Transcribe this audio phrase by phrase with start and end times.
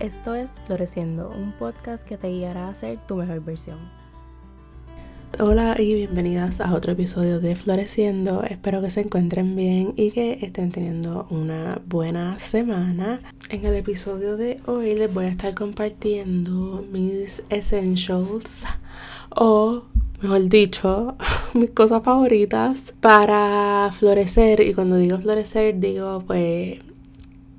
[0.00, 3.78] Esto es Floreciendo, un podcast que te guiará a ser tu mejor versión.
[5.40, 8.44] Hola y bienvenidas a otro episodio de Floreciendo.
[8.44, 13.18] Espero que se encuentren bien y que estén teniendo una buena semana.
[13.50, 18.66] En el episodio de hoy les voy a estar compartiendo mis essentials
[19.30, 19.82] o
[20.22, 21.16] mejor dicho,
[21.54, 24.60] mis cosas favoritas para florecer.
[24.60, 26.87] Y cuando digo florecer, digo pues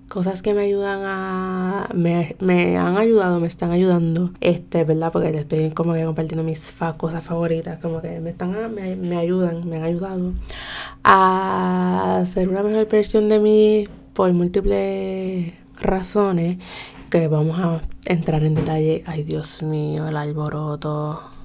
[0.09, 1.89] cosas que me ayudan a.
[1.93, 4.31] Me, me, han ayudado, me están ayudando.
[4.41, 5.11] Este, ¿verdad?
[5.11, 7.79] Porque le estoy como que compartiendo mis cosas favoritas.
[7.79, 10.33] Como que me están me, me, ayudan, me han ayudado
[11.03, 16.57] a ser una mejor versión de mí por múltiples razones.
[17.09, 19.03] Que vamos a entrar en detalle.
[19.05, 21.38] Ay, Dios mío, el alboroto.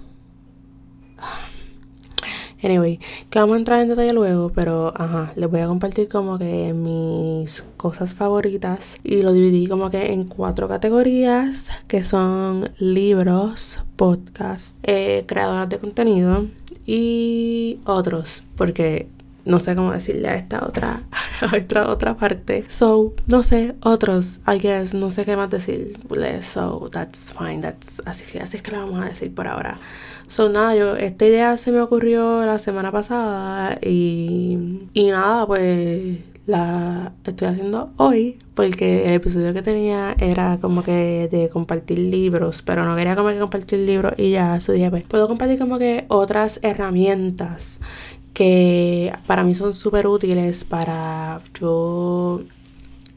[2.64, 6.38] Anyway, que vamos a entrar en detalle luego, pero ajá, les voy a compartir como
[6.38, 13.80] que mis cosas favoritas y lo dividí como que en cuatro categorías que son libros,
[13.96, 16.46] podcast, eh, creadoras de contenido
[16.86, 19.08] y otros, porque
[19.44, 21.02] no sé cómo decirle a esta otra,
[21.54, 22.64] otra, otra parte.
[22.68, 25.98] So, no sé, otros, I guess, no sé qué más decir.
[26.40, 29.78] So, that's fine, that's, así, así es que lo vamos a decir por ahora.
[30.26, 36.18] So, nada, yo, esta idea se me ocurrió la semana pasada y, y nada, pues
[36.46, 42.62] la estoy haciendo hoy porque el episodio que tenía era como que de compartir libros,
[42.62, 45.78] pero no quería como que compartir libros y ya su día pues puedo compartir como
[45.78, 47.80] que otras herramientas
[48.34, 52.42] que para mí son súper útiles para yo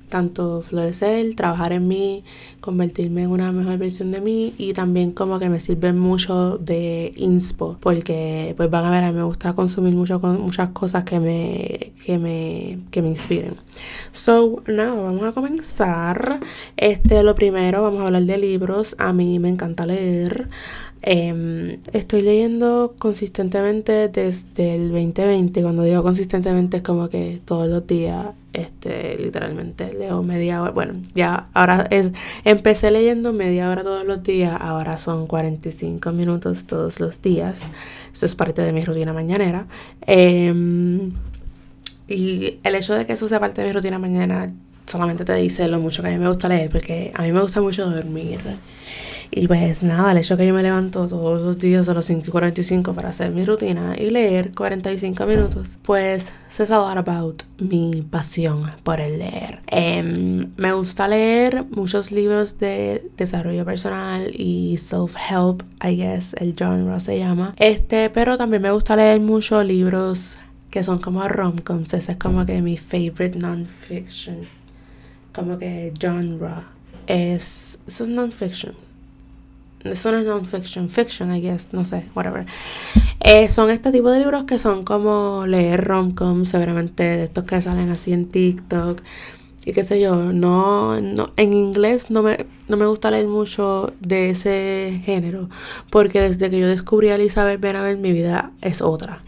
[0.09, 2.23] tanto florecer, trabajar en mí,
[2.59, 7.13] convertirme en una mejor versión de mí y también como que me sirven mucho de
[7.15, 11.19] inspo porque pues van a ver, a mí me gusta consumir mucho muchas cosas que
[11.19, 13.55] me, que me, que me inspiren.
[14.11, 16.39] So, nada, vamos a comenzar.
[16.75, 18.95] Este, lo primero, vamos a hablar de libros.
[18.97, 20.49] A mí me encanta leer.
[21.01, 25.61] Em, estoy leyendo consistentemente desde el 2020.
[25.61, 30.71] Cuando digo consistentemente es como que todos los días, este, literalmente leo media hora.
[30.71, 32.11] Bueno, ya ahora es,
[32.43, 37.69] empecé leyendo media hora todos los días, ahora son 45 minutos todos los días.
[38.11, 39.67] Eso es parte de mi rutina mañanera.
[40.01, 41.11] Em,
[42.07, 44.47] y el hecho de que eso sea parte de mi rutina mañana
[44.87, 47.41] solamente te dice lo mucho que a mí me gusta leer, porque a mí me
[47.41, 48.39] gusta mucho dormir.
[49.31, 52.23] Y pues nada, el hecho que yo me levanto todos los días a las 5
[52.27, 57.43] y 45 para hacer mi rutina y leer 45 minutos, pues says a lot about
[57.59, 59.59] mi pasión por el leer.
[59.67, 66.99] Em, me gusta leer muchos libros de desarrollo personal y self-help, I guess el genre
[66.99, 67.53] se llama.
[67.57, 70.37] Este, pero también me gusta leer muchos libros
[70.71, 71.93] que son como rom-coms.
[71.93, 74.41] Ese es como que mi favorite non-fiction.
[75.33, 76.65] Como que genre.
[77.07, 78.86] Es, eso es non-fiction
[79.93, 82.45] eso no es non-fiction, fiction, I guess, no sé, whatever.
[83.19, 87.61] Eh, son este tipo de libros que son como leer rom-com, seguramente de estos que
[87.61, 89.01] salen así en TikTok
[89.67, 90.31] y qué sé yo.
[90.31, 95.49] No, no, en inglés no me, no me gusta leer mucho de ese género,
[95.89, 99.23] porque desde que yo descubrí a Elizabeth Benavent mi vida es otra.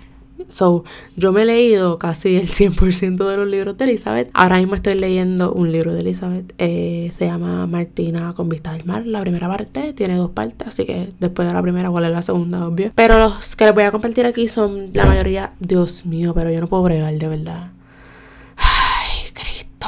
[0.49, 0.83] So,
[1.15, 4.29] yo me he leído casi el 100% de los libros de Elizabeth.
[4.33, 6.53] Ahora mismo estoy leyendo un libro de Elizabeth.
[6.57, 9.05] Eh, se llama Martina con vista al mar.
[9.05, 12.23] La primera parte tiene dos partes, así que después de la primera, ¿cuál es la
[12.23, 12.67] segunda?
[12.67, 12.91] Obvio.
[12.95, 16.59] Pero los que les voy a compartir aquí son la mayoría, Dios mío, pero yo
[16.59, 17.71] no puedo bregar de verdad.
[18.57, 19.87] Ay, Cristo.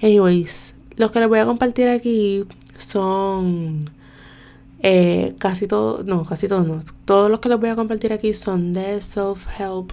[0.00, 2.44] Anyways, los que les voy a compartir aquí
[2.78, 3.84] son
[4.82, 6.82] eh, casi todo, no, casi todos no.
[7.04, 9.92] Todos los que les voy a compartir aquí son de self-help,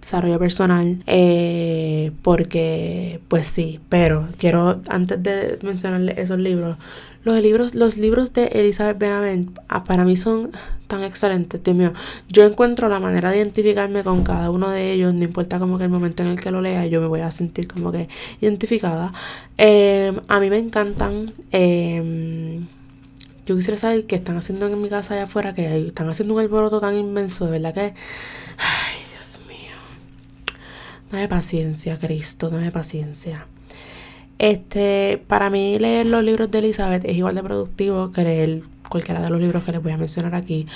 [0.00, 1.02] desarrollo personal.
[1.06, 6.76] Eh, porque, pues sí, pero quiero, antes de mencionarles esos libros,
[7.24, 10.52] los libros, los libros de Elizabeth Benavent ah, para mí son
[10.86, 11.92] tan excelentes, Dios mío.
[12.28, 15.84] Yo encuentro la manera de identificarme con cada uno de ellos, no importa como que
[15.84, 18.08] el momento en el que lo lea, yo me voy a sentir como que
[18.40, 19.12] identificada.
[19.58, 21.32] Eh, a mí me encantan.
[21.50, 22.60] Eh,
[23.48, 26.40] yo quisiera saber qué están haciendo en mi casa allá afuera, que están haciendo un
[26.40, 27.80] alboroto tan inmenso, de verdad que...
[28.58, 29.74] Ay, Dios mío.
[31.10, 33.46] Dame paciencia, Cristo, dame paciencia.
[34.38, 39.22] Este, para mí leer los libros de Elizabeth es igual de productivo que leer cualquiera
[39.22, 40.66] de los libros que les voy a mencionar aquí.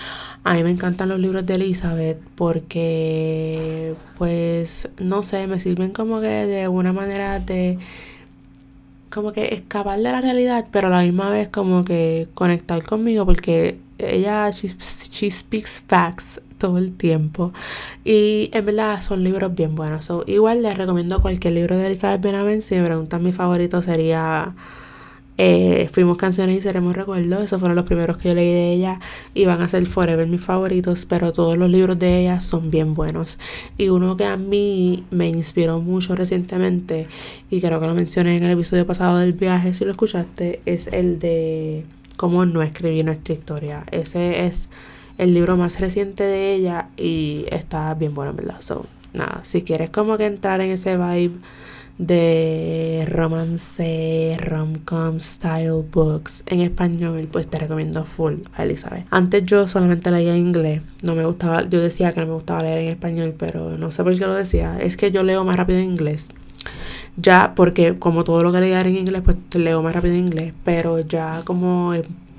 [0.43, 6.23] A mí me encantan los libros de Elizabeth porque, pues, no sé, me sirven como
[6.23, 7.79] que de una manera de
[9.13, 13.27] como que escapar de la realidad, pero a la misma vez como que conectar conmigo
[13.27, 17.53] porque ella, she, speaks facts todo el tiempo.
[18.05, 20.11] Y en verdad son libros bien buenos.
[20.27, 22.63] igual les recomiendo cualquier libro de Elizabeth Benavent.
[22.63, 24.55] Si me preguntan mi favorito sería
[25.45, 27.43] Eh, fuimos canciones y seremos recuerdos.
[27.43, 29.01] Esos fueron los primeros que yo leí de ella.
[29.35, 31.05] Y van a ser forever mis favoritos.
[31.05, 33.41] Pero todos los libros de ella son bien buenos.
[33.77, 37.09] Y uno que a mí me inspiró mucho recientemente.
[37.51, 39.75] Y creo que lo mencioné en el episodio pasado del viaje.
[39.75, 40.61] Si lo escuchaste.
[40.65, 41.87] Es el de
[42.17, 43.85] cómo no escribir nuestra historia.
[43.91, 44.69] Ese es
[45.19, 46.91] el libro más reciente de ella.
[46.97, 48.61] Y está bien bueno, en verdad.
[48.61, 49.41] So, nada.
[49.43, 51.35] Si quieres como que entrar en ese vibe
[51.99, 59.07] de romance, rom-com style books en español, pues te recomiendo full a Elizabeth.
[59.11, 62.63] Antes yo solamente leía en inglés, no me gustaba, yo decía que no me gustaba
[62.63, 65.57] leer en español, pero no sé por qué lo decía, es que yo leo más
[65.57, 66.29] rápido en inglés.
[67.17, 70.55] Ya, porque como todo lo que leía en inglés, pues leo más rápido en inglés,
[70.65, 71.93] pero ya como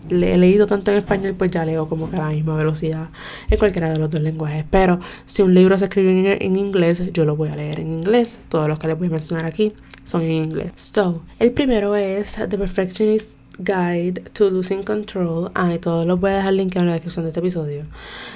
[0.09, 3.09] le he leído tanto en español, pues ya leo como que a la misma velocidad
[3.49, 4.65] en cualquiera de los dos lenguajes.
[4.69, 8.39] Pero si un libro se escribe en, inglés, yo lo voy a leer en inglés.
[8.49, 9.73] Todos los que les voy a mencionar aquí
[10.03, 10.71] son en inglés.
[10.75, 15.51] So, el primero es The Perfectionist Guide to Losing Control.
[15.53, 17.85] Ah, todos los voy a dejar link en la descripción de este episodio.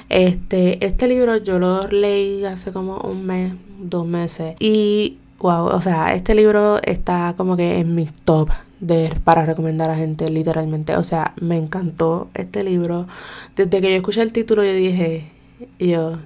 [0.10, 4.56] Este, este libro yo lo leí hace como un mes, dos meses.
[4.60, 9.90] Y wow, o sea, este libro está como que en mi top de, para recomendar
[9.90, 10.96] a gente, literalmente.
[10.98, 13.08] O sea, me encantó este libro.
[13.56, 15.26] Desde que yo escuché el título, yo dije,
[15.80, 16.20] yo,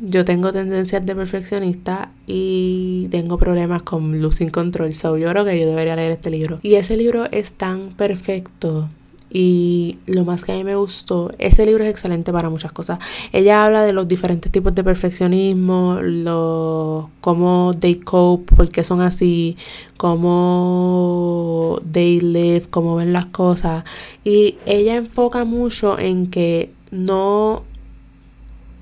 [0.00, 4.92] yo tengo tendencias de perfeccionista y tengo problemas con losing control.
[4.94, 6.58] So, yo creo que yo debería leer este libro.
[6.62, 8.88] Y ese libro es tan perfecto
[9.36, 13.00] y lo más que a mí me gustó, ese libro es excelente para muchas cosas.
[13.32, 19.00] Ella habla de los diferentes tipos de perfeccionismo, lo, cómo they cope, por qué son
[19.00, 19.56] así,
[19.96, 23.82] cómo they live, cómo ven las cosas.
[24.22, 27.64] Y ella enfoca mucho en que no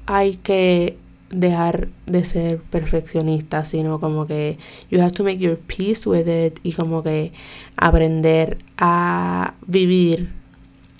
[0.04, 0.98] hay que
[1.30, 4.58] dejar de ser perfeccionista, sino como que
[4.90, 7.32] you have to make your peace with it y como que
[7.78, 10.41] aprender a vivir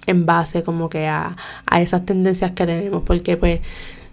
[0.06, 1.36] en base como que a,
[1.80, 3.60] esas tendencias que tenemos, porque pues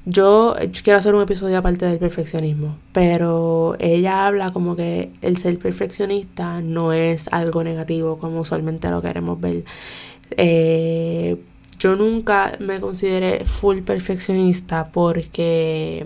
[0.06, 5.60] yo, quiero hacer un episodio aparte del perfeccionismo, pero ella habla como que el ser
[5.60, 9.64] perfeccionista no es algo negativo como usualmente lo queremos ver.
[10.32, 11.38] Eh,
[11.80, 16.06] yo nunca me consideré full perfeccionista porque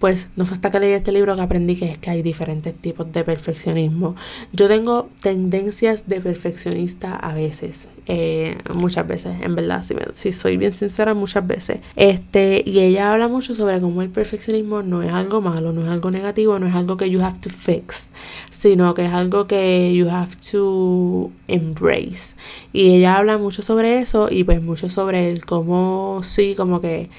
[0.00, 2.74] pues no fue hasta que leí este libro que aprendí que es que hay diferentes
[2.74, 4.16] tipos de perfeccionismo.
[4.50, 10.56] Yo tengo tendencias de perfeccionista a veces, eh, muchas veces, en verdad, si, si, soy
[10.56, 11.80] bien sincera, muchas veces.
[11.96, 15.90] Este, y ella habla mucho sobre cómo el perfeccionismo no es algo malo, no es
[15.90, 18.08] algo negativo, no es algo que you have to fix,
[18.48, 22.34] sino que es algo que you have to embrace.
[22.72, 27.10] Y ella habla mucho sobre eso y pues mucho sobre el cómo sí, como que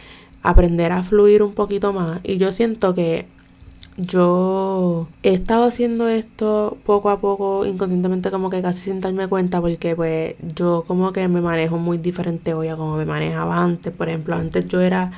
[0.43, 2.19] aprender a fluir un poquito más.
[2.23, 3.27] Y yo siento que
[3.97, 9.61] yo he estado haciendo esto poco a poco, inconscientemente como que casi sin darme cuenta,
[9.61, 13.93] porque pues yo como que me manejo muy diferente hoy a como me manejaba antes.
[13.93, 15.11] Por ejemplo, antes yo era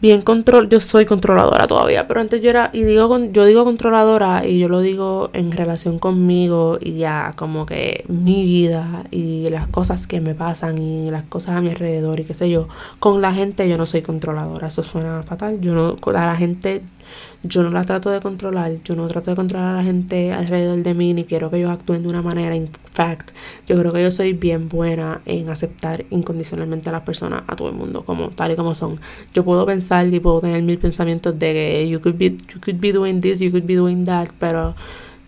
[0.00, 4.46] bien control, yo soy controladora todavía, pero antes yo era, y digo, yo digo controladora
[4.46, 9.68] y yo lo digo en relación conmigo y ya como que mi vida y las
[9.68, 12.68] cosas que me pasan y las cosas a mi alrededor y qué sé yo,
[12.98, 16.82] con la gente yo no soy controladora, eso suena fatal, yo no, a la gente
[17.42, 20.82] yo no la trato de controlar, yo no trato de controlar a la gente alrededor
[20.82, 22.54] de mí, ni quiero que ellos actúen de una manera.
[22.54, 23.30] In fact,
[23.66, 27.68] yo creo que yo soy bien buena en aceptar incondicionalmente a las personas, a todo
[27.68, 28.96] el mundo, como tal y como son.
[29.34, 32.80] Yo puedo pensar y puedo tener mil pensamientos de que you could be, you could
[32.80, 34.74] be doing this, you could be doing that, pero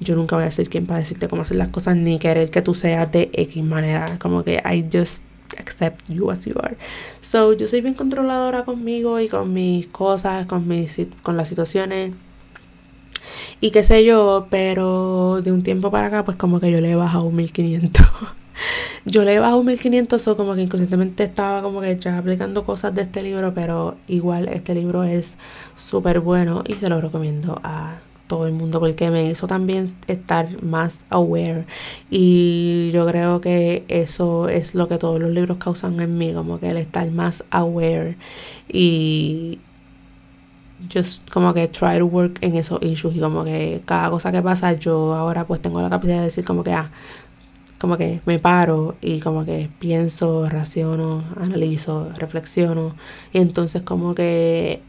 [0.00, 2.62] yo nunca voy a ser quien para decirte cómo hacer las cosas, ni querer que
[2.62, 4.18] tú seas de X manera.
[4.18, 5.24] Como que I just
[5.58, 6.76] accept you as you are.
[7.20, 12.12] So, yo soy bien controladora conmigo y con mis cosas, con mis con las situaciones
[13.60, 16.90] y qué sé yo, pero de un tiempo para acá pues como que yo le
[16.90, 18.06] he bajado un 1500.
[19.04, 22.64] yo le he bajado un 1500 o como que inconscientemente estaba como que ya aplicando
[22.64, 25.38] cosas de este libro, pero igual este libro es
[25.74, 27.98] súper bueno y se lo recomiendo a
[28.32, 31.66] todo el mundo porque me hizo también estar más aware.
[32.10, 36.58] Y yo creo que eso es lo que todos los libros causan en mí como
[36.58, 38.16] que el estar más aware
[38.70, 39.58] y
[40.90, 43.14] just como que try to work en esos issues.
[43.16, 46.42] Y como que cada cosa que pasa yo ahora pues tengo la capacidad de decir
[46.42, 46.90] como que ah
[47.78, 52.94] como que me paro y como que pienso, raciono, analizo, reflexiono.
[53.32, 54.80] Y entonces como que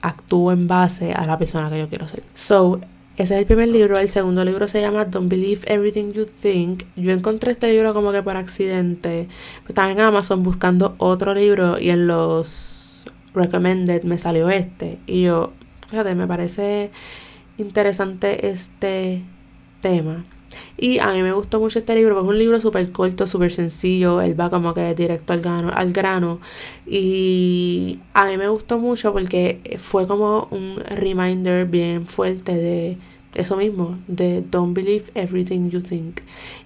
[0.00, 2.22] actúo en base a la persona que yo quiero ser.
[2.34, 2.80] So,
[3.16, 3.98] ese es el primer libro.
[3.98, 6.84] El segundo libro se llama Don't Believe Everything You Think.
[6.94, 9.28] Yo encontré este libro como que por accidente.
[9.68, 14.98] Estaba en Amazon buscando otro libro y en los recommended me salió este.
[15.06, 15.52] Y yo,
[15.88, 16.90] fíjate, me parece
[17.56, 19.22] interesante este
[19.80, 20.24] tema.
[20.76, 23.50] Y a mí me gustó mucho este libro porque es un libro súper corto, súper
[23.50, 24.20] sencillo.
[24.20, 26.40] Él va como que directo al grano, al grano.
[26.86, 32.96] Y a mí me gustó mucho porque fue como un reminder bien fuerte de
[33.34, 36.20] eso mismo, de Don't Believe Everything You Think.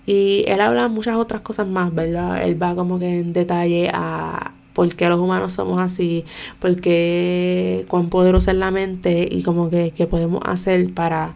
[0.07, 2.43] Y él habla muchas otras cosas más, ¿verdad?
[2.45, 6.25] Él va como que en detalle a por qué los humanos somos así,
[6.61, 11.35] por qué cuán poderosa es la mente y como que qué podemos hacer para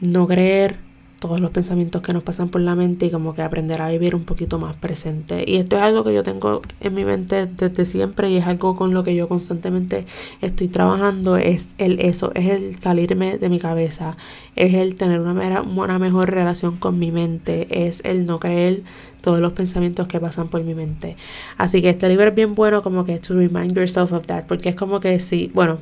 [0.00, 0.85] no creer
[1.18, 4.14] todos los pensamientos que nos pasan por la mente y como que aprender a vivir
[4.14, 5.44] un poquito más presente.
[5.46, 8.76] Y esto es algo que yo tengo en mi mente desde siempre y es algo
[8.76, 10.06] con lo que yo constantemente
[10.42, 14.16] estoy trabajando, es el eso, es el salirme de mi cabeza,
[14.56, 18.82] es el tener una, una mejor relación con mi mente, es el no creer
[19.26, 21.16] todos los pensamientos que pasan por mi mente.
[21.58, 24.68] Así que este libro es bien bueno como que to remind yourself of that, porque
[24.68, 25.78] es como que sí, bueno,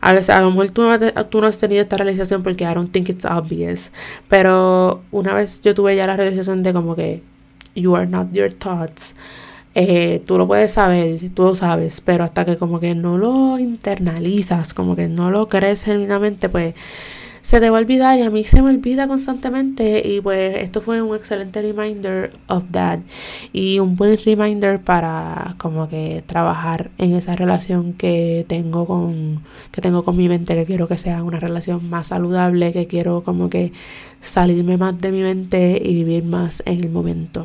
[0.00, 2.72] a veces a lo mejor tú no, tú no has tenido esta realización porque I
[2.72, 3.90] don't think it's obvious,
[4.28, 7.20] pero una vez yo tuve ya la realización de como que
[7.74, 9.16] you are not your thoughts.
[9.74, 13.58] Eh, tú lo puedes saber, tú lo sabes, pero hasta que como que no lo
[13.58, 16.76] internalizas, como que no lo crees genuinamente, pues
[17.44, 20.80] se te va a olvidar y a mí se me olvida constantemente y pues esto
[20.80, 23.00] fue un excelente reminder of that
[23.52, 29.82] y un buen reminder para como que trabajar en esa relación que tengo con que
[29.82, 33.50] tengo con mi mente que quiero que sea una relación más saludable que quiero como
[33.50, 33.72] que
[34.22, 37.44] salirme más de mi mente y vivir más en el momento.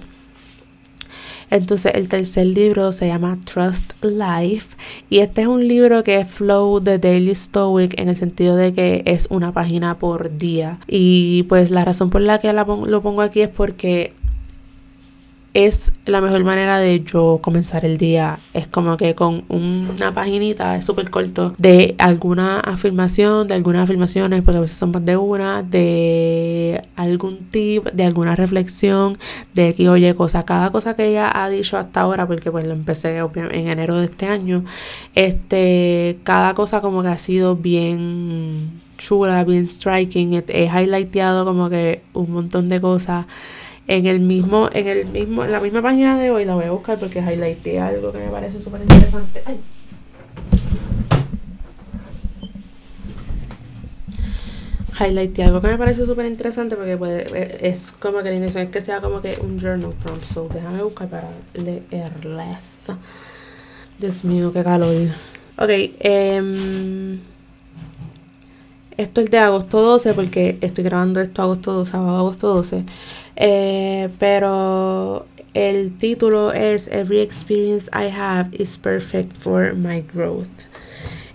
[1.50, 4.76] Entonces el tercer libro se llama Trust Life
[5.10, 8.74] y este es un libro que es flow de Daily Stoic en el sentido de
[8.74, 10.80] que es una página por día.
[10.88, 14.14] Y pues la razón por la que lo pongo aquí es porque
[15.54, 18.40] es la mejor manera de yo comenzar el día.
[18.54, 24.42] Es como que con una paginita, es súper corto, de alguna afirmación, de algunas afirmaciones,
[24.42, 29.18] porque a veces son más de una, de algún tip, de alguna reflexión,
[29.54, 32.74] de que, oye, cosa, cada cosa que ella ha dicho hasta ahora, porque pues lo
[32.74, 34.64] empecé en enero de este año,
[35.16, 42.04] este, cada cosa como que ha sido bien chula, bien striking, he highlighteado como que
[42.14, 43.26] un montón de cosas
[43.90, 46.72] en el mismo, en el mismo, en la misma página de hoy la voy a
[46.72, 49.42] buscar porque highlighté algo que me parece súper interesante.
[49.48, 49.60] Ay.
[55.00, 58.70] Highlighté algo que me parece súper interesante porque puede, es como que la intención es
[58.70, 60.24] que sea como que un journal prompt.
[60.24, 62.86] So déjame buscar para leerles.
[63.98, 64.94] Dios mío, qué calor.
[65.58, 65.70] Ok,
[66.40, 67.18] um,
[69.00, 72.84] esto es de agosto 12 porque estoy grabando esto agosto 12, sábado agosto 12.
[73.38, 80.50] Eh, pero el título es Every experience I have is perfect for my growth.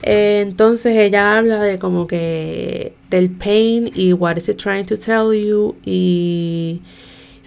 [0.03, 4.99] Eh, entonces ella habla de como que del pain y what is it trying to
[4.99, 6.83] tell you y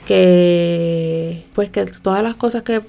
[0.07, 2.81] que pues que todas las cosas que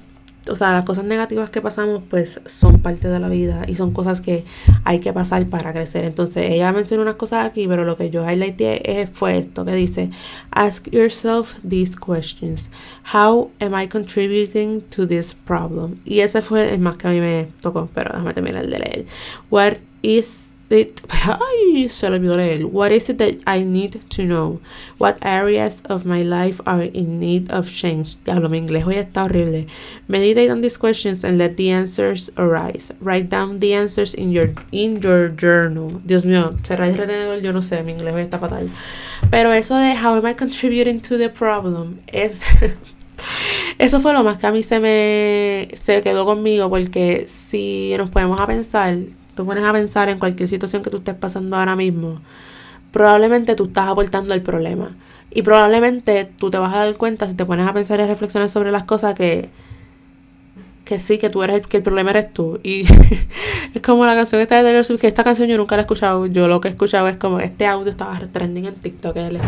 [0.48, 3.92] o sea, las cosas negativas que pasamos pues son parte de la vida y son
[3.92, 4.44] cosas que
[4.84, 6.04] hay que pasar para crecer.
[6.04, 10.10] Entonces ella mencionó unas cosas aquí, pero lo que yo highlighté fue esto que dice,
[10.50, 12.70] ask yourself these questions.
[13.12, 15.96] How am I contributing to this problem?
[16.04, 19.06] Y ese fue el más que a mí me tocó, pero déjame terminar de leer.
[19.50, 22.66] What is it, ay, se olvidó leer.
[22.66, 24.60] What is it that I need to know?
[24.98, 28.16] What areas of my life are in need of change?
[28.24, 29.66] Diablo, mi inglés hoy está horrible.
[30.08, 32.92] Meditate on these questions and let the answers arise.
[33.00, 36.00] Write down the answers in your in your journal.
[36.04, 38.68] Dios mío, cerrar el retenedor, yo no sé, mi inglés hoy está fatal.
[39.30, 42.42] Pero eso de how am I contributing to the problem es
[43.78, 48.10] Eso fue lo más que a mí se me se quedó conmigo porque si nos
[48.10, 48.96] podemos a pensar
[49.38, 52.20] tú pones a pensar en cualquier situación que tú estés pasando ahora mismo,
[52.90, 54.96] probablemente tú estás aportando el problema.
[55.30, 58.08] Y probablemente tú te vas a dar cuenta si te pones a pensar y a
[58.08, 59.48] reflexionar sobre las cosas que,
[60.84, 62.58] que sí, que tú eres el, que el problema eres tú.
[62.64, 62.82] Y
[63.74, 65.84] es como la canción esta de Taylor Swift, que esta canción yo nunca la he
[65.84, 66.26] escuchado.
[66.26, 69.16] Yo lo que he escuchado es como este audio estaba trending en TikTok.
[69.18, 69.38] El,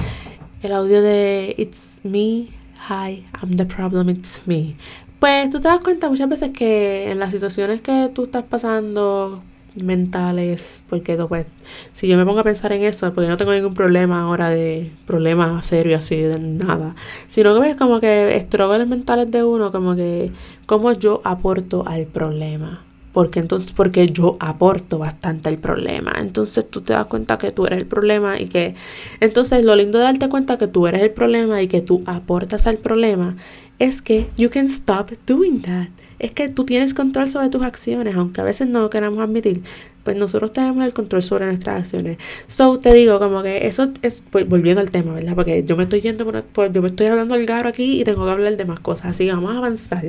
[0.62, 2.46] el audio de It's me,
[2.88, 4.76] hi, I'm the problem, it's me.
[5.18, 9.42] Pues tú te das cuenta muchas veces que en las situaciones que tú estás pasando,
[9.82, 11.46] mentales, porque pues,
[11.92, 14.90] si yo me pongo a pensar en eso, porque no tengo ningún problema ahora de
[15.06, 16.94] problema serio así, de nada,
[17.26, 20.32] sino que ves como que estruggles mentales de uno, como que
[20.66, 22.84] cómo yo aporto al problema.
[23.12, 26.12] Porque entonces, porque yo aporto bastante al problema.
[26.20, 28.76] Entonces tú te das cuenta que tú eres el problema y que
[29.18, 32.68] entonces lo lindo de darte cuenta que tú eres el problema y que tú aportas
[32.68, 33.36] al problema
[33.80, 35.88] es que you can stop doing that
[36.20, 39.62] es que tú tienes control sobre tus acciones, aunque a veces no lo queramos admitir.
[40.04, 42.18] Pues nosotros tenemos el control sobre nuestras acciones.
[42.46, 45.34] So, te digo, como que eso es, pues, volviendo al tema, ¿verdad?
[45.34, 48.24] Porque yo me estoy yendo por, yo me estoy hablando al garo aquí y tengo
[48.24, 50.04] que hablar de más cosas, así que vamos a avanzar.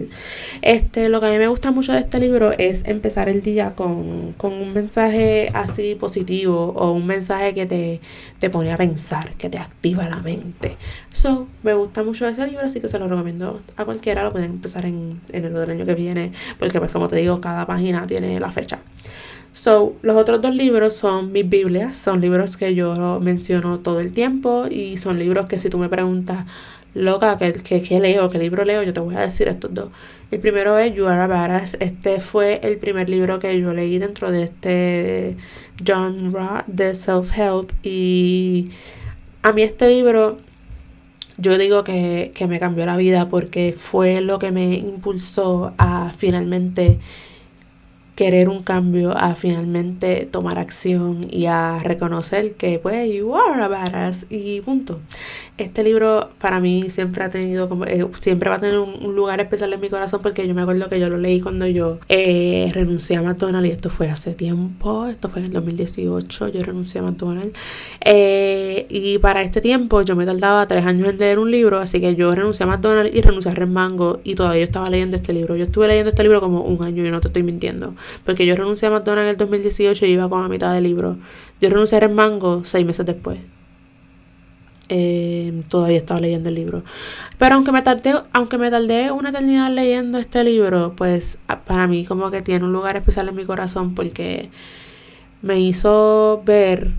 [0.62, 3.74] Este, lo que a mí me gusta mucho de este libro es empezar el día
[3.76, 8.00] con, con un mensaje así positivo o un mensaje que te,
[8.40, 10.78] te pone a pensar, que te activa la mente.
[11.14, 14.52] So, me gusta mucho ese libro, así que se lo recomiendo a cualquiera, lo pueden
[14.52, 18.40] empezar en, en el año que viene, porque pues como te digo, cada página tiene
[18.40, 18.80] la fecha.
[19.54, 24.14] So, los otros dos libros son mis Biblias, son libros que yo menciono todo el
[24.14, 26.46] tiempo y son libros que si tú me preguntas,
[26.94, 28.30] loca, ¿qué, qué, leo?
[28.30, 28.84] ¿Qué libro leo?
[28.84, 29.90] Yo te voy a decir estos dos.
[30.32, 31.76] El primero es You Are a Badass.
[31.80, 35.38] Este fue el primer libro que yo leí dentro de este
[35.84, 38.70] genre de self-help y
[39.42, 40.38] a mí este libro
[41.38, 46.14] yo digo que, que me cambió la vida porque fue lo que me impulsó a
[46.16, 47.00] finalmente
[48.22, 53.68] querer un cambio, a finalmente tomar acción y a reconocer que pues you are a
[53.68, 55.00] badass y punto.
[55.62, 59.40] Este libro para mí siempre ha tenido como, eh, siempre va a tener un, lugar
[59.42, 62.68] especial en mi corazón porque yo me acuerdo que yo lo leí cuando yo eh,
[62.74, 67.02] renuncié a McDonald's y esto fue hace tiempo, esto fue en el 2018, yo renuncié
[67.02, 67.56] a McDonald's
[68.04, 72.02] eh, y para este tiempo yo me tardaba tres años en leer un libro, así
[72.02, 75.32] que yo renuncié a McDonald's y renuncié a Remango y todavía yo estaba leyendo este
[75.32, 75.56] libro.
[75.56, 77.94] Yo estuve leyendo este libro como un año y no te estoy mintiendo,
[78.26, 81.18] porque yo renuncié a McDonald's en el 2018 y iba con la mitad del libro.
[81.62, 83.38] Yo renuncié a Remango seis meses después.
[84.94, 86.84] Em, todavía estaba leyendo el libro.
[87.38, 92.04] Pero aunque me tardé, aunque me tardé una eternidad leyendo este libro, pues para mí
[92.06, 94.50] como que tiene un lugar especial en mi corazón porque
[95.42, 96.92] me hizo ver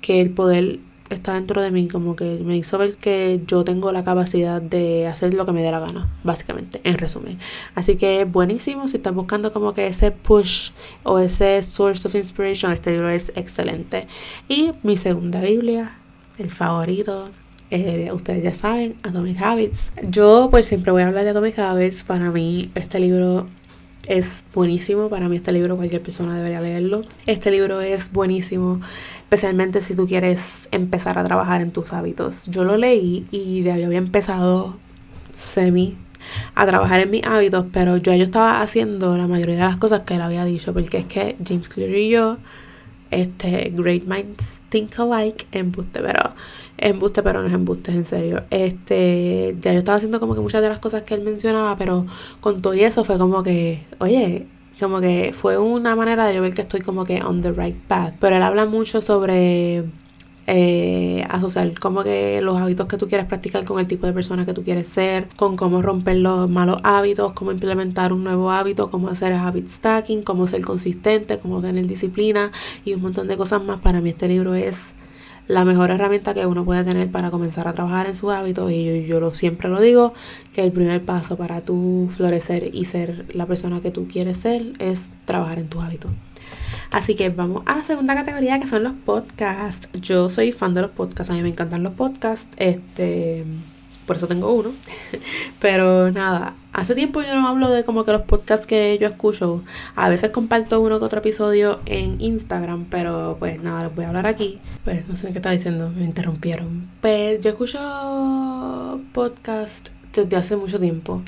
[0.00, 0.80] que el poder
[1.10, 5.06] está dentro de mí, como que me hizo ver que yo tengo la capacidad de
[5.06, 7.38] hacer lo que me dé la gana, básicamente, en resumen.
[7.76, 10.70] Así que buenísimo, si estás buscando como que ese push
[11.04, 14.08] o ese source of inspiration, este libro es excelente.
[14.48, 15.99] Y mi segunda Biblia
[16.40, 17.30] el favorito.
[17.70, 19.92] Eh, ustedes ya saben, Atomic Habits.
[20.02, 22.02] Yo pues siempre voy a hablar de Atomic Habits.
[22.02, 23.46] Para mí este libro
[24.08, 25.08] es buenísimo.
[25.08, 27.04] Para mí este libro cualquier persona debería leerlo.
[27.26, 28.80] Este libro es buenísimo,
[29.22, 30.40] especialmente si tú quieres
[30.72, 32.46] empezar a trabajar en tus hábitos.
[32.46, 34.76] Yo lo leí y ya había empezado
[35.38, 35.96] semi
[36.54, 40.00] a trabajar en mis hábitos, pero yo, yo estaba haciendo la mayoría de las cosas
[40.00, 42.36] que él había dicho, porque es que James Clear y yo
[43.10, 46.32] este Great Minds Think Alike, embuste, pero
[46.78, 48.44] embuste, pero no es embuste, en serio.
[48.50, 52.06] Este, ya yo estaba haciendo como que muchas de las cosas que él mencionaba, pero
[52.40, 54.46] con todo eso fue como que, oye,
[54.78, 57.76] como que fue una manera de yo ver que estoy como que on the right
[57.76, 58.14] path.
[58.18, 59.84] Pero él habla mucho sobre
[60.46, 64.44] eh, asociar como que los hábitos que tú quieres practicar con el tipo de persona
[64.44, 68.90] que tú quieres ser, con cómo romper los malos hábitos, cómo implementar un nuevo hábito,
[68.90, 72.50] cómo hacer habit stacking, cómo ser consistente, cómo tener disciplina
[72.84, 73.80] y un montón de cosas más.
[73.80, 74.94] Para mí este libro es
[75.46, 78.84] la mejor herramienta que uno puede tener para comenzar a trabajar en sus hábitos y
[78.84, 80.14] yo, yo lo, siempre lo digo
[80.54, 84.72] que el primer paso para tú florecer y ser la persona que tú quieres ser
[84.78, 86.10] es trabajar en tus hábitos.
[86.90, 89.88] Así que vamos a la segunda categoría que son los podcasts.
[89.92, 92.48] Yo soy fan de los podcasts, a mí me encantan los podcasts.
[92.56, 93.44] Este,
[94.06, 94.72] por eso tengo uno.
[95.60, 99.62] Pero nada, hace tiempo yo no hablo de como que los podcasts que yo escucho.
[99.94, 104.08] A veces comparto uno que otro episodio en Instagram, pero pues nada, les voy a
[104.08, 104.58] hablar aquí.
[104.84, 106.88] Pues no sé qué está diciendo, me interrumpieron.
[107.00, 111.22] Pues yo escucho podcast desde hace mucho tiempo.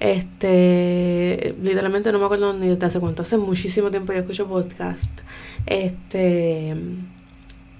[0.00, 5.10] Este, literalmente no me acuerdo ni desde hace cuánto, hace muchísimo tiempo yo escucho podcast.
[5.66, 6.76] Este,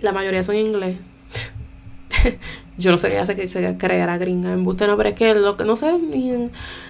[0.01, 0.97] la mayoría son en inglés.
[2.79, 5.57] yo no sé qué hace que se creara gringa en no, pero es que lo
[5.57, 5.93] que no sé,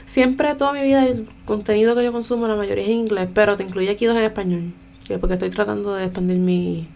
[0.04, 3.64] siempre toda mi vida el contenido que yo consumo la mayoría es inglés, pero te
[3.64, 4.72] incluye aquí dos en español,
[5.20, 6.88] porque estoy tratando de expandir mi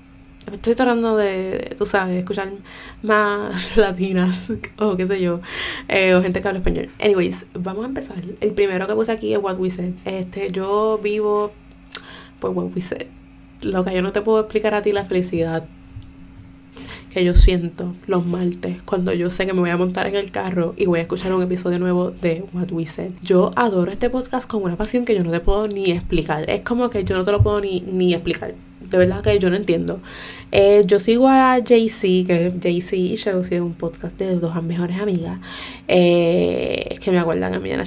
[0.51, 2.51] Estoy tratando de, tú sabes, escuchar
[3.03, 5.41] más latinas o qué sé yo,
[5.89, 6.89] eh, o gente que habla español.
[7.01, 8.17] Anyways, vamos a empezar.
[8.41, 9.95] El primero que puse aquí es What We Said.
[10.05, 11.53] Este, yo vivo
[12.41, 13.07] por What We Said.
[13.63, 15.65] Lo que yo no te puedo explicar a ti la felicidad
[17.15, 20.31] que yo siento los martes cuando yo sé que me voy a montar en el
[20.31, 23.13] carro y voy a escuchar un episodio nuevo de What We Said.
[23.23, 26.51] Yo adoro este podcast con una pasión que yo no te puedo ni explicar.
[26.51, 28.55] Es como que yo no te lo puedo ni, ni explicar
[28.93, 30.01] de verdad que yo no entiendo.
[30.53, 35.01] Eh, yo sigo a JC, que JC y Chelsea es un podcast de dos mejores
[35.01, 35.41] amigas,
[35.89, 37.79] eh, que me acuerdan a mí y a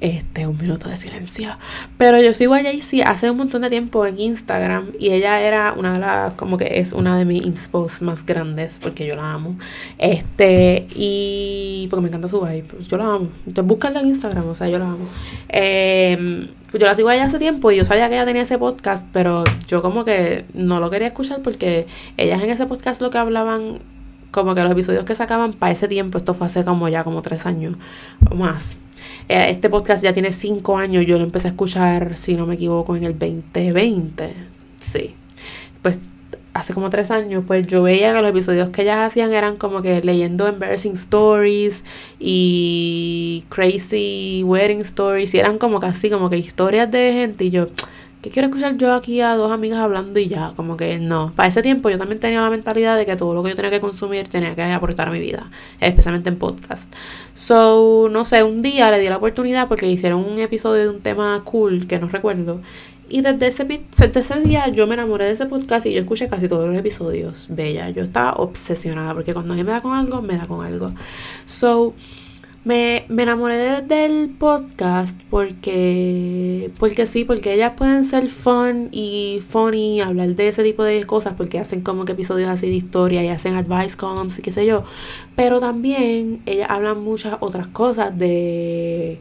[0.00, 1.56] este, un minuto de silencio.
[1.98, 5.74] Pero yo sigo a Jaycee hace un montón de tiempo en Instagram y ella era
[5.74, 9.32] una de las, como que es una de mis inspos más grandes porque yo la
[9.32, 9.58] amo.
[9.98, 13.28] Este, y porque me encanta su vibe, yo la amo.
[13.46, 15.06] Entonces búscala en Instagram, o sea, yo la amo.
[15.50, 18.58] Eh, yo la sigo a ella hace tiempo y yo sabía que ella tenía ese
[18.58, 23.10] podcast, pero yo como que no lo quería escuchar porque ellas en ese podcast lo
[23.10, 23.80] que hablaban
[24.30, 27.22] como que los episodios que sacaban para ese tiempo, esto fue hace como ya como
[27.22, 27.76] tres años
[28.30, 28.78] o más.
[29.28, 32.54] Eh, este podcast ya tiene cinco años, yo lo empecé a escuchar, si no me
[32.54, 34.34] equivoco, en el 2020.
[34.80, 35.14] Sí.
[35.82, 36.00] Pues
[36.60, 39.82] hace como tres años, pues yo veía que los episodios que ellas hacían eran como
[39.82, 41.84] que leyendo embarrassing stories
[42.18, 47.68] y crazy wedding stories y eran como casi como que historias de gente y yo
[48.22, 50.52] ¿Qué quiero escuchar yo aquí a dos amigas hablando y ya?
[50.54, 51.32] Como que no.
[51.34, 53.70] Para ese tiempo yo también tenía la mentalidad de que todo lo que yo tenía
[53.70, 56.92] que consumir tenía que aportar a mi vida, especialmente en podcast.
[57.32, 61.00] So, no sé, un día le di la oportunidad porque hicieron un episodio de un
[61.00, 62.60] tema cool que no recuerdo.
[63.10, 66.28] Y desde ese, desde ese día yo me enamoré de ese podcast y yo escuché
[66.28, 67.46] casi todos los episodios.
[67.50, 70.64] Bella, yo estaba obsesionada porque cuando a mí me da con algo, me da con
[70.64, 70.92] algo.
[71.44, 71.94] So,
[72.64, 80.00] me, me enamoré del podcast porque, porque sí, porque ellas pueden ser fun y funny,
[80.00, 83.28] hablar de ese tipo de cosas, porque hacen como que episodios así de historia y
[83.28, 84.84] hacen advice columns y qué sé yo.
[85.34, 89.18] Pero también ellas hablan muchas otras cosas de,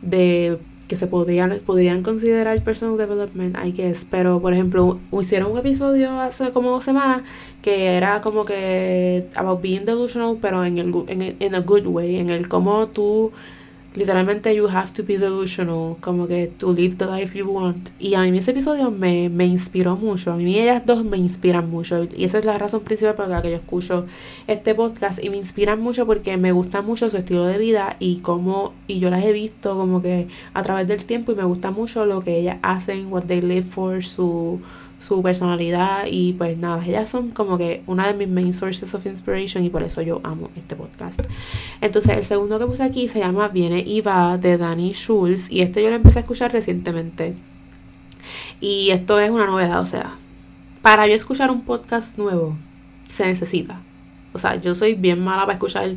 [0.00, 4.04] de que se podrían, podrían considerar personal development, I guess.
[4.04, 7.22] Pero, por ejemplo, hicieron un episodio hace como dos semanas
[7.62, 12.16] que era como que about being delusional, pero en el en, en a good way,
[12.16, 13.32] en el cómo tú
[13.96, 17.88] literalmente you have to be delusional, como que to live the life you want.
[17.98, 21.68] Y a mí ese episodio me, me inspiró mucho, a mí ellas dos me inspiran
[21.70, 22.06] mucho.
[22.16, 24.06] Y esa es la razón principal por la que yo escucho
[24.46, 25.24] este podcast.
[25.24, 28.98] Y me inspiran mucho porque me gusta mucho su estilo de vida y cómo, y
[28.98, 32.20] yo las he visto como que a través del tiempo y me gusta mucho lo
[32.20, 34.60] que ellas hacen, what they live for, su
[34.98, 39.04] su personalidad y pues nada, ellas son como que una de mis main sources of
[39.06, 41.22] inspiration y por eso yo amo este podcast.
[41.80, 45.60] Entonces el segundo que puse aquí se llama Viene y va de Danny Schulz y
[45.60, 47.34] este yo lo empecé a escuchar recientemente.
[48.60, 50.16] Y esto es una novedad, o sea,
[50.82, 52.56] para yo escuchar un podcast nuevo
[53.08, 53.80] se necesita.
[54.32, 55.90] O sea, yo soy bien mala para escuchar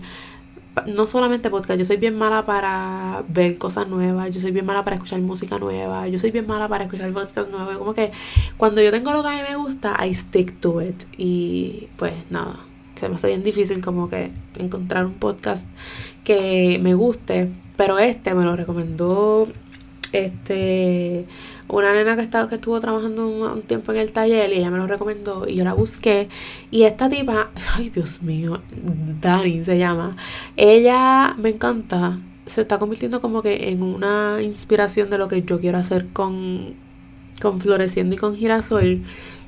[0.85, 4.83] no solamente podcast, yo soy bien mala para ver cosas nuevas, yo soy bien mala
[4.83, 7.77] para escuchar música nueva, yo soy bien mala para escuchar podcast nuevos.
[7.77, 8.11] Como que
[8.57, 11.03] cuando yo tengo lo que a mí me gusta, I stick to it.
[11.17, 12.59] Y pues nada,
[12.95, 15.67] se me hace bien difícil como que encontrar un podcast
[16.23, 19.47] que me guste, pero este me lo recomendó
[20.11, 21.25] este
[21.69, 24.77] una nena que, estaba, que estuvo trabajando un, tiempo en el taller y ella me
[24.77, 26.27] lo recomendó y yo la busqué.
[26.71, 28.61] Y esta tipa, ay Dios mío,
[29.21, 30.15] Dani se llama,
[30.57, 35.59] ella me encanta, se está convirtiendo como que en una inspiración de lo que yo
[35.59, 36.73] quiero hacer con,
[37.41, 39.03] con Floreciendo y con Girasol.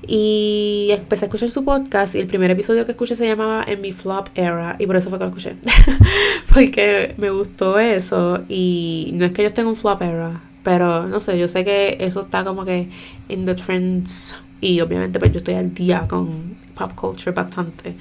[0.07, 3.81] Y empecé a escuchar su podcast y el primer episodio que escuché se llamaba En
[3.81, 5.55] mi flop era y por eso fue que lo escuché.
[6.53, 11.19] Porque me gustó eso y no es que yo tenga un flop era, pero no
[11.19, 12.89] sé, yo sé que eso está como que
[13.29, 14.35] in the trends.
[14.59, 17.95] Y obviamente pues yo estoy al día con pop culture bastante.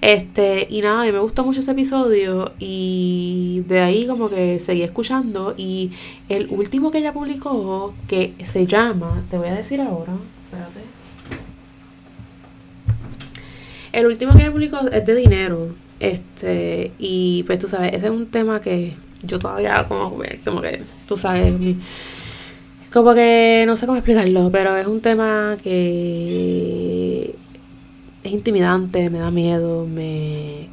[0.00, 2.52] Este, y nada, y me gustó mucho ese episodio.
[2.58, 5.54] Y de ahí como que seguí escuchando.
[5.56, 5.90] Y
[6.28, 10.80] el último que ella publicó, que se llama, te voy a decir ahora, espérate.
[13.92, 15.74] El último que ella publicó es de dinero.
[16.00, 20.82] Este, y pues tú sabes, ese es un tema que yo todavía como, como que,
[21.06, 21.54] tú sabes,
[22.92, 27.34] como que no sé cómo explicarlo, pero es un tema que
[28.22, 30.68] es intimidante, me da miedo, me,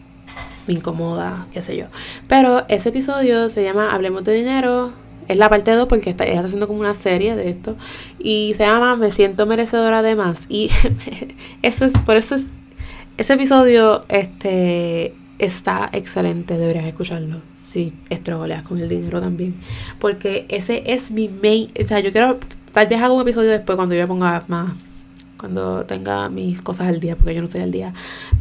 [0.68, 1.86] incomoda, qué sé yo.
[2.28, 4.94] Pero ese episodio se llama Hablemos de Dinero.
[5.28, 7.76] Es la parte 2 porque está, ella está haciendo como una serie de esto.
[8.20, 10.46] Y se llama Me siento merecedora de más.
[10.50, 10.70] Y
[11.62, 12.46] eso es, por eso es,
[13.18, 19.56] ese episodio este, está excelente, deberías escucharlo si estrogoleas con el dinero también.
[20.00, 21.70] Porque ese es mi main.
[21.80, 22.40] O sea, yo quiero.
[22.72, 24.76] Tal vez haga un episodio después cuando yo me ponga más.
[25.38, 27.94] Cuando tenga mis cosas al día, porque yo no estoy al día.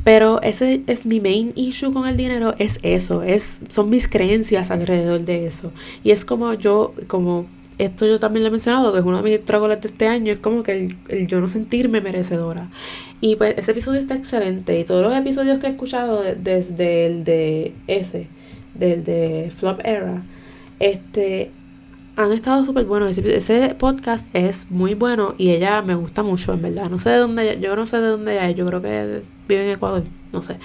[0.05, 2.55] Pero ese es mi main issue con el dinero.
[2.59, 3.23] Es eso.
[3.23, 5.73] Es, son mis creencias alrededor de eso.
[6.05, 6.95] Y es como yo.
[7.09, 10.07] Como esto yo también lo he mencionado, que es uno de mis struggles de este
[10.07, 12.69] año, es como que el, yo no sentirme merecedora.
[13.21, 14.79] Y pues ese episodio está excelente.
[14.79, 18.29] Y todos los episodios que he escuchado desde el de ese
[18.75, 20.23] del de Flop Era,
[20.81, 21.51] este,
[22.17, 23.17] han estado súper buenos.
[23.17, 26.89] Ese, podcast es muy bueno y ella me gusta mucho, en verdad.
[26.91, 29.67] No sé de dónde, yo no sé de dónde ella es, yo creo que vive
[29.67, 30.57] en Ecuador, no sé.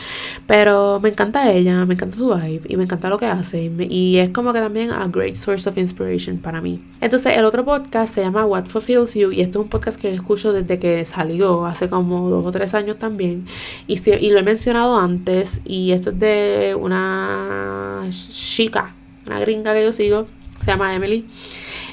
[0.47, 3.71] Pero me encanta ella, me encanta su vibe y me encanta lo que hace.
[3.89, 6.81] Y, es como que también a great source of inspiration para mí.
[6.99, 10.13] Entonces, el otro podcast se llama What Fulfills You y este es un podcast que
[10.13, 13.45] escucho desde que salió hace como dos o tres años también.
[13.87, 15.61] Y, y lo he mencionado antes.
[15.63, 20.27] Y esto es de una chica, una gringa que yo sigo,
[20.59, 21.25] se llama Emily.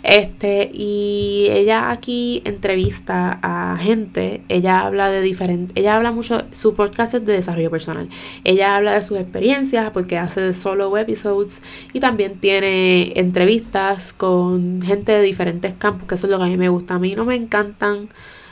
[0.07, 6.77] Este, y ella aquí entrevista a gente, ella habla de diferentes, ella habla mucho, su
[6.77, 8.09] podcast es de desarrollo personal.
[8.45, 11.61] Ella habla de sus experiencias porque hace solo episodes
[11.93, 16.49] y también tiene entrevistas con gente de diferentes campos, que eso es lo que a
[16.49, 16.95] mí me gusta.
[16.95, 18.09] A mí no me encantan,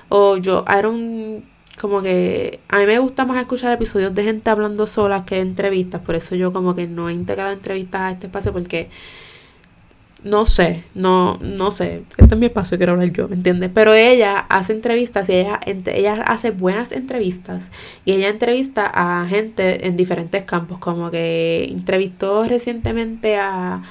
[0.08, 1.44] o yo, I don't
[1.80, 6.00] como que a mí me gusta más escuchar episodios de gente hablando sola que entrevistas,
[6.02, 8.88] por eso yo como que no he integrado entrevistas a este espacio porque
[10.24, 13.70] no sé, no, no sé, este es mi espacio, quiero hablar yo, ¿me entiendes?
[13.72, 17.70] Pero ella hace entrevistas y ella, ella hace buenas entrevistas
[18.06, 23.82] y ella entrevista a gente en diferentes campos, como que entrevistó recientemente a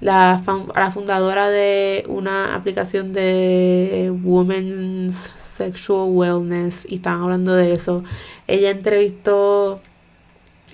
[0.00, 7.74] la, a la fundadora de una aplicación de Women's Sexual Wellness y estaban hablando de
[7.74, 8.02] eso.
[8.48, 9.82] Ella entrevistó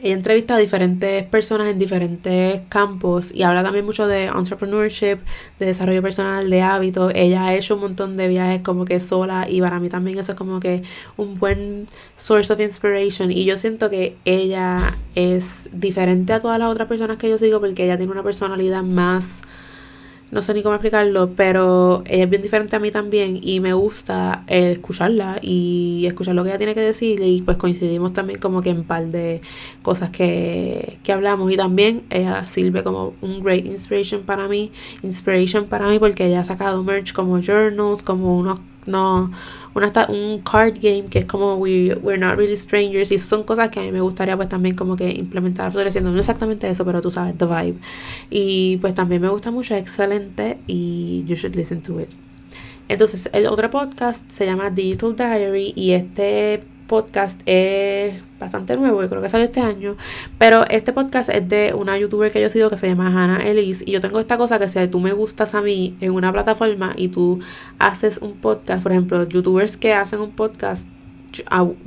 [0.03, 5.19] ella entrevista a diferentes personas en diferentes campos y habla también mucho de entrepreneurship,
[5.59, 7.13] de desarrollo personal, de hábitos.
[7.15, 10.33] Ella ha hecho un montón de viajes como que sola y para mí también eso
[10.33, 10.83] es como que
[11.17, 13.33] un buen source of inspiration.
[13.33, 17.61] Y yo siento que ella es diferente a todas las otras personas que yo sigo
[17.61, 19.43] porque ella tiene una personalidad más
[20.31, 23.73] no sé ni cómo explicarlo, pero ella es bien diferente a mí también y me
[23.73, 28.61] gusta escucharla y escuchar lo que ella tiene que decir y pues coincidimos también como
[28.61, 29.41] que en par de
[29.83, 31.51] cosas que, que hablamos.
[31.51, 34.71] Y también ella sirve como un great inspiration para mí,
[35.03, 39.31] inspiration para mí porque ella ha sacado merch como journals, como unos no
[39.75, 43.13] una, un card game que es como we, We're Not Really Strangers.
[43.13, 46.19] Y son cosas que a mí me gustaría pues también como que implementar floreciendo no
[46.19, 47.79] exactamente eso pero tú sabes the vibe.
[48.31, 52.11] Y pues también me gusta mucho excelente y you should listen to it.
[52.89, 59.09] Entonces el otro podcast se llama Digital Diary y este podcast es bastante nuevo, yo
[59.09, 59.97] creo que salió este año,
[60.39, 63.85] pero este podcast es de una youtuber que yo sigo que se llama Hannah Elise
[63.87, 66.95] y yo tengo esta cosa que si tú me gustas a mí en una plataforma
[66.97, 67.39] y tú
[67.79, 70.89] haces un podcast, por ejemplo, youtubers que hacen un podcast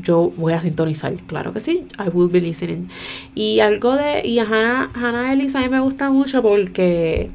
[0.04, 2.88] yo, voy a sintonizar, claro que sí, I will be listening.
[3.34, 7.32] Y algo de, y a Hannah, Hannah Elise a mí me gusta mucho porque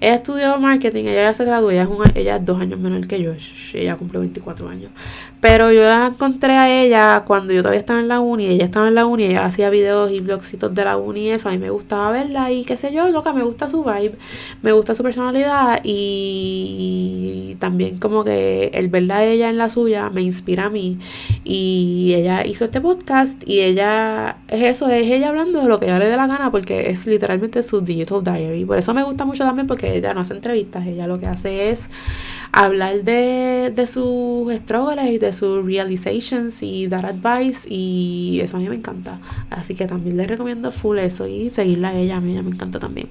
[0.00, 3.32] ella estudió marketing, ella ya se graduó, ella es, dos años menor que yo,
[3.74, 4.92] ella cumple 24 años.
[5.40, 8.88] Pero yo la encontré a ella cuando yo todavía estaba en la uni, ella estaba
[8.88, 11.58] en la uni, ella hacía videos y vlogcitos de la uni y eso, a mí
[11.58, 14.14] me gustaba verla y qué sé yo, loca, me gusta su vibe,
[14.62, 20.10] me gusta su personalidad y también como que el verla a ella en la suya
[20.10, 20.98] me inspira a mí
[21.44, 25.86] y ella hizo este podcast y ella es eso, es ella hablando de lo que
[25.86, 29.24] ella le dé la gana porque es literalmente su digital diary, por eso me gusta
[29.24, 31.90] mucho también porque ella no hace entrevistas, ella lo que hace es
[32.52, 38.60] hablar de, de sus struggles y de sus realizations y dar advice y eso a
[38.60, 39.20] mí me encanta.
[39.50, 42.50] Así que también les recomiendo full eso y seguirla a ella, a mí ella me
[42.50, 43.08] encanta también.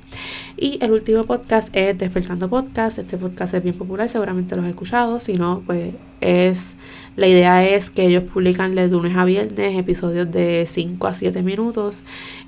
[0.57, 2.97] Y el último podcast es Despertando Podcast.
[2.97, 5.19] Este podcast es bien popular, seguramente lo has escuchado.
[5.19, 6.75] Si no, pues es...
[7.15, 11.41] La idea es que ellos publican de lunes a viernes episodios de 5 a 7
[11.41, 12.03] minutos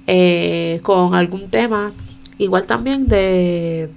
[0.05, 1.91] eh, con algún tema.
[2.37, 3.89] Igual también de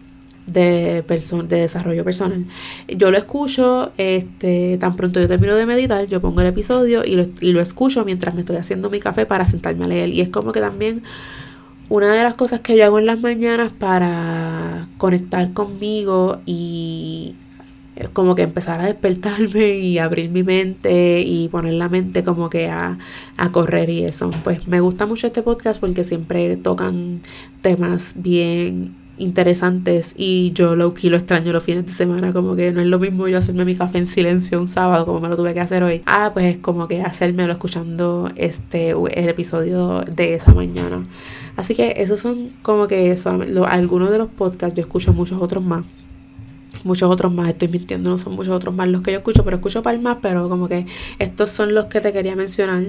[0.46, 2.44] de, de desarrollo personal.
[2.88, 7.14] Yo lo escucho, este, tan pronto yo termino de meditar, yo pongo el episodio y
[7.14, 10.09] lo, y lo escucho mientras me estoy haciendo mi café para sentarme a leer.
[10.11, 11.02] Y es como que también
[11.88, 17.37] una de las cosas que yo hago en las mañanas para conectar conmigo y
[18.14, 22.68] como que empezar a despertarme y abrir mi mente y poner la mente como que
[22.68, 22.98] a,
[23.37, 24.31] a, correr y eso.
[24.42, 27.20] Pues me gusta mucho este podcast porque siempre tocan
[27.61, 32.81] temas bien interesantes y yo lo lo extraño los fines de semana, como que no
[32.81, 35.55] es lo mismo yo hacerme mi café en silencio un sábado como me lo tuve
[35.55, 36.03] que hacer hoy.
[36.07, 41.05] Ah, pues es como que hacérmelo escuchando este el episodio de esa mañana.
[41.57, 45.62] Así que esos son como que son algunos de los podcasts, yo escucho muchos otros
[45.62, 45.85] más.
[46.85, 49.59] Muchos otros más, estoy mintiendo, no son muchos otros más los que yo escucho, pero
[49.59, 50.87] escucho para más, pero como que
[51.18, 52.83] estos son los que te quería mencionar.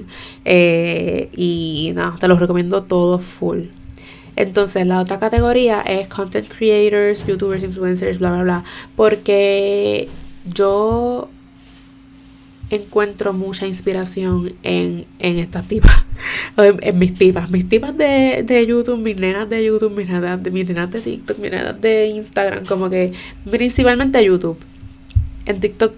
[0.46, 3.66] Eh, y nada, te los recomiendo todos full.
[4.36, 8.64] Entonces, la otra categoría es content creators, youtubers, influencers, bla, bla, bla.
[8.96, 10.10] Porque
[10.46, 11.30] yo
[12.70, 16.06] encuentro mucha inspiración en, en estas tipas,
[16.58, 20.52] en, mis tipas, mis tipas de, de, YouTube, mis nenas de YouTube, mis nenas de,
[20.52, 23.14] mis nenas de TikTok, mis nenas de Instagram, como que
[23.50, 24.58] principalmente YouTube.
[25.46, 25.94] En TikTok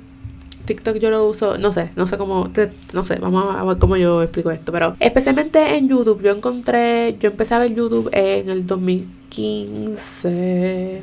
[0.65, 2.49] TikTok yo lo uso, no sé, no sé cómo,
[2.93, 7.17] no sé, vamos a ver cómo yo explico esto, pero especialmente en YouTube, yo encontré,
[7.19, 11.01] yo empecé a ver YouTube en el 2015.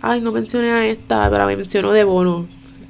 [0.00, 2.46] Ay, no mencioné a esta, pero me mencionó de bono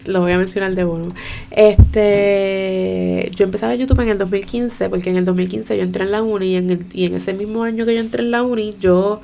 [0.07, 1.09] lo voy a mencionar de bono.
[1.51, 6.05] Este, yo empecé a ver YouTube en el 2015, porque en el 2015 yo entré
[6.05, 8.31] en la uni y en, el, y en ese mismo año que yo entré en
[8.31, 9.21] la uni, yo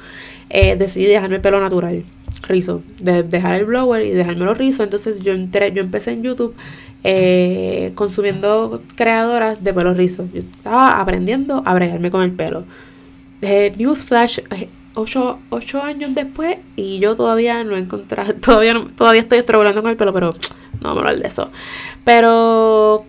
[0.48, 2.04] eh, decidí dejarme el pelo natural,
[2.42, 4.80] rizo, de, dejar el blower y dejarme los rizos.
[4.80, 6.54] Entonces yo entré, yo empecé en YouTube
[7.04, 10.26] eh, consumiendo creadoras de pelo rizo.
[10.32, 12.64] Yo estaba aprendiendo a bregarme con el pelo.
[13.42, 14.40] Eh, Newsflash,
[14.94, 19.90] ocho, ocho años después y yo todavía no he encontrado, todavía, todavía estoy estrangulando con
[19.90, 20.34] el pelo, pero
[20.80, 21.50] no vamos a hablar de eso.
[22.04, 23.04] Pero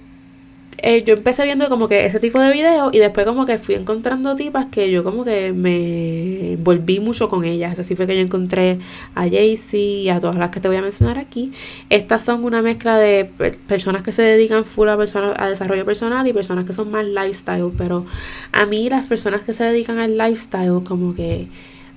[0.84, 3.76] eh, yo empecé viendo como que ese tipo de videos y después como que fui
[3.76, 7.78] encontrando tipas que yo como que me volví mucho con ellas.
[7.78, 8.80] Así fue que yo encontré
[9.14, 11.52] a Jaycee y a todas las que te voy a mencionar aquí.
[11.90, 13.26] Estas son una mezcla de
[13.68, 17.72] personas que se dedican full a, a desarrollo personal y personas que son más lifestyle.
[17.78, 18.06] Pero
[18.52, 21.48] a mí las personas que se dedican al lifestyle como que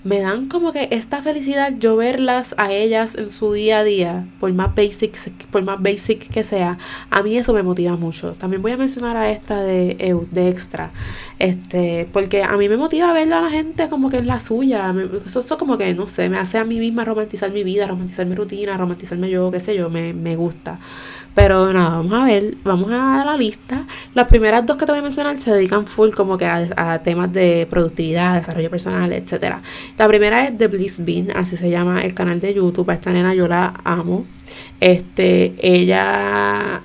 [0.04, 4.26] me dan como que esta felicidad yo verlas a ellas en su día a día,
[4.38, 6.78] por más basic, por más basic que sea,
[7.10, 8.32] a mí eso me motiva mucho.
[8.32, 10.90] También voy a mencionar a esta de, de extra,
[11.38, 14.94] este, porque a mí me motiva verla a la gente como que es la suya.
[15.24, 18.26] eso, eso, como que, no sé, me hace a mí misma romantizar mi vida, romantizar
[18.26, 20.78] mi rutina, romantizarme yo, qué sé yo, me, me gusta.
[21.34, 23.84] Pero nada, vamos a ver, vamos a la lista.
[24.14, 27.32] Las primeras dos que te voy a mencionar se dedican full como que a, temas
[27.32, 29.56] de productividad, desarrollo personal, etc.
[29.98, 32.88] La primera es The Bliss Bean, así se llama el canal de YouTube.
[32.90, 34.26] A esta nena yo la amo.
[34.80, 36.82] Este, ella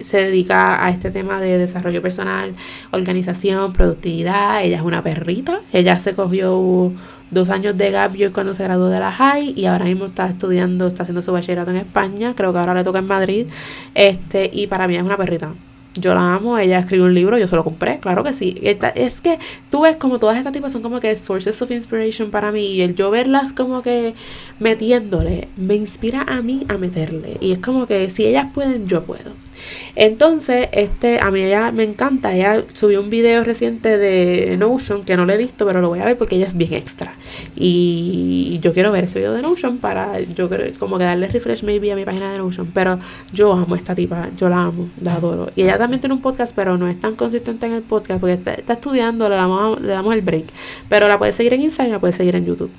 [0.00, 2.54] se dedica a este tema de desarrollo personal,
[2.90, 4.64] organización, productividad.
[4.64, 5.60] Ella es una perrita.
[5.72, 6.92] Ella se cogió
[7.30, 10.26] dos años de gap year cuando se graduó de la high y ahora mismo está
[10.28, 12.34] estudiando, está haciendo su bachillerato en España.
[12.34, 13.46] Creo que ahora le toca en Madrid.
[13.94, 15.52] Este, y para mí es una perrita.
[15.94, 18.60] Yo la amo, ella escribió un libro, yo se lo compré, claro que sí.
[18.62, 19.38] es que
[19.70, 22.82] tú ves como todas estas tipas son como que sources of inspiration para mí y
[22.82, 24.14] el yo verlas como que
[24.60, 27.36] metiéndole me inspira a mí a meterle.
[27.40, 29.47] Y es como que si ellas pueden, yo puedo.
[29.94, 32.34] Entonces, este, a mí ella me encanta.
[32.34, 36.00] Ella subió un video reciente de Notion que no lo he visto, pero lo voy
[36.00, 37.14] a ver porque ella es bien extra.
[37.56, 41.92] Y yo quiero ver ese video de Notion para yo como que darle refresh maybe
[41.92, 42.70] a mi página de Notion.
[42.72, 42.98] Pero
[43.32, 45.50] yo amo a esta tipa, yo la amo, la adoro.
[45.56, 48.34] Y ella también tiene un podcast, pero no es tan consistente en el podcast porque
[48.34, 50.46] está, estudiando, le damos, le damos el break.
[50.88, 52.70] Pero la puedes seguir en Instagram, la puedes seguir en YouTube.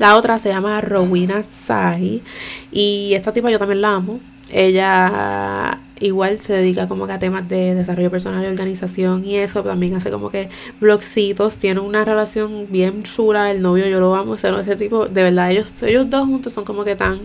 [0.00, 2.22] La otra se llama Rowena Sai.
[2.72, 4.18] Y esta tipa yo también la amo.
[4.52, 9.62] Ella igual se dedica como que a temas de desarrollo personal y organización y eso
[9.62, 10.48] también hace como que
[10.80, 15.50] blogcitos, tiene una relación bien chula, el novio yo lo amo, ese tipo, de verdad
[15.50, 17.20] ellos, ellos dos juntos son como que tan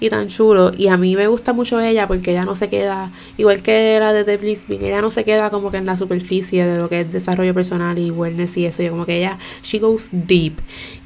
[0.00, 0.72] y tan chulo.
[0.76, 4.12] Y a mí me gusta mucho ella porque ella no se queda, igual que era
[4.12, 7.00] de The Blitzbing, ella no se queda como que en la superficie de lo que
[7.00, 8.82] es desarrollo personal y wellness y eso.
[8.82, 10.54] Yo como que ella, she goes deep.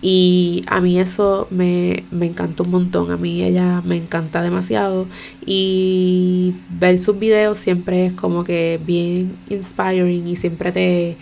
[0.01, 3.11] Y a mí eso me, me encanta un montón.
[3.11, 5.07] A mí ella me encanta demasiado.
[5.45, 11.17] Y ver sus videos siempre es como que bien inspiring y siempre te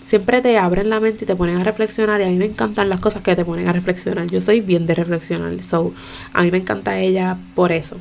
[0.00, 2.88] siempre te abren la mente y te ponen a reflexionar y a mí me encantan
[2.88, 4.28] las cosas que te ponen a reflexionar.
[4.28, 5.92] Yo soy bien de reflexionar, so
[6.32, 7.98] a mí me encanta ella por eso.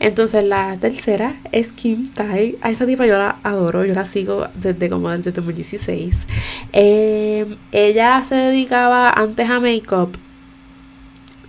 [0.00, 2.58] Entonces la tercera es Kim Tai.
[2.60, 6.26] A esta tipa yo la adoro, yo la sigo desde como desde 2016.
[6.74, 10.14] Eh, ella se dedicaba antes a make-up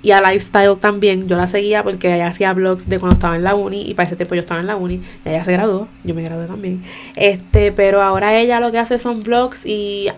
[0.03, 1.27] y a lifestyle también.
[1.27, 4.07] Yo la seguía porque ella hacía vlogs de cuando estaba en la uni y para
[4.07, 5.01] ese tiempo yo estaba en la uni.
[5.25, 6.83] Ella se graduó, yo me gradué también.
[7.15, 10.09] Este, pero ahora ella lo que hace son vlogs y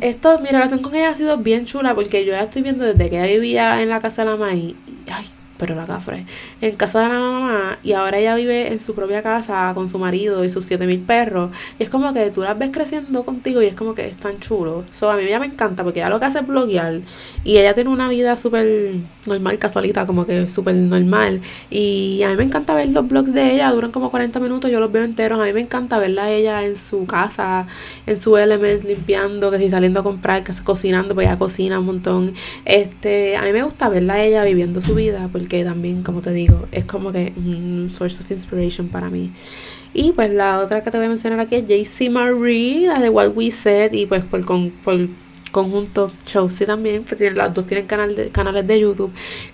[0.00, 3.10] esto, mi relación con ella ha sido bien chula porque yo la estoy viendo desde
[3.10, 4.74] que ella vivía en la casa de la maíz.
[5.10, 5.26] Ay,
[5.58, 6.26] pero la cafre,
[6.60, 9.98] en casa de la mamá y ahora ella vive en su propia casa con su
[9.98, 11.50] marido y sus siete mil perros.
[11.78, 14.40] Y es como que tú las ves creciendo contigo y es como que es tan
[14.40, 14.84] chulo.
[14.92, 17.00] So, a mí ya me encanta porque ella lo que hace es bloguear
[17.44, 18.94] y ella tiene una vida súper
[19.26, 21.40] normal, casualita, como que súper normal.
[21.70, 24.80] Y a mí me encanta ver los blogs de ella, duran como 40 minutos, yo
[24.80, 25.40] los veo enteros.
[25.40, 27.66] A mí me encanta verla a ella en su casa,
[28.06, 31.86] en su element, limpiando, que si saliendo a comprar, que cocinando, pues ella cocina un
[31.86, 32.34] montón.
[32.64, 36.32] Este, a mí me gusta verla a ella viviendo su vida porque también, como te
[36.32, 39.30] digo, es como que un source of inspiration para mí.
[39.92, 43.10] Y pues la otra que te voy a mencionar aquí es JC Marie, la de
[43.10, 44.72] What We Said, y pues por, con,
[45.54, 46.10] conjunto.
[46.26, 49.12] Chelsea también, tiene, las dos tienen canal de, canales de YouTube.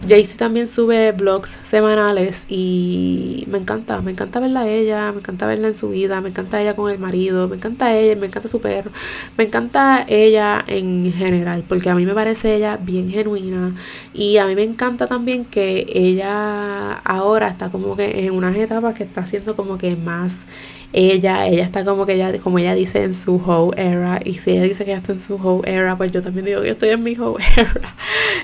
[0.08, 5.46] Jaycee también sube vlogs semanales y me encanta, me encanta verla a ella, me encanta
[5.46, 8.48] verla en su vida, me encanta ella con el marido, me encanta ella, me encanta
[8.48, 8.90] su perro,
[9.36, 13.74] me encanta ella en general, porque a mí me parece ella bien genuina
[14.14, 18.94] y a mí me encanta también que ella ahora está como que en unas etapas
[18.94, 20.46] que está haciendo como que más
[20.92, 24.50] ella, ella está como que ella, como ella dice en su whole era, y si
[24.52, 26.88] ella dice que ella está en su whole era, pues yo también digo que estoy
[26.88, 27.94] en mi whole era.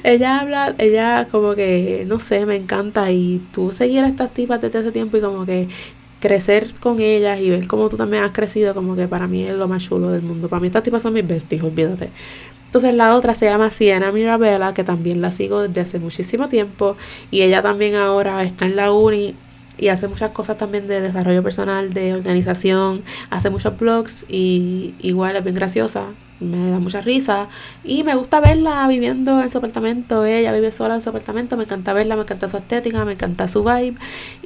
[0.04, 4.60] ella habla, ella como que, no sé, me encanta, y tú seguir a estas tipas
[4.60, 5.68] desde ese tiempo y como que
[6.20, 9.54] crecer con ellas y ver cómo tú también has crecido, como que para mí es
[9.54, 10.48] lo más chulo del mundo.
[10.48, 12.10] Para mí estas tipas son mis besties, olvídate.
[12.66, 16.96] Entonces la otra se llama Siena Mirabella, que también la sigo desde hace muchísimo tiempo
[17.30, 19.34] y ella también ahora está en la uni
[19.78, 25.36] y hace muchas cosas también de desarrollo personal, de organización, hace muchos blogs y igual
[25.36, 26.06] es bien graciosa,
[26.40, 27.48] me da mucha risa
[27.82, 31.64] y me gusta verla viviendo en su apartamento, ella vive sola en su apartamento, me
[31.64, 33.96] encanta verla, me encanta su estética, me encanta su vibe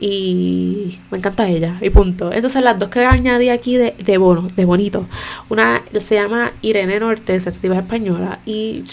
[0.01, 2.33] y me encanta ella y punto.
[2.33, 5.07] Entonces las dos que añadí aquí de, de bono, de bonito,
[5.49, 8.85] una se llama Irene Norte, es española y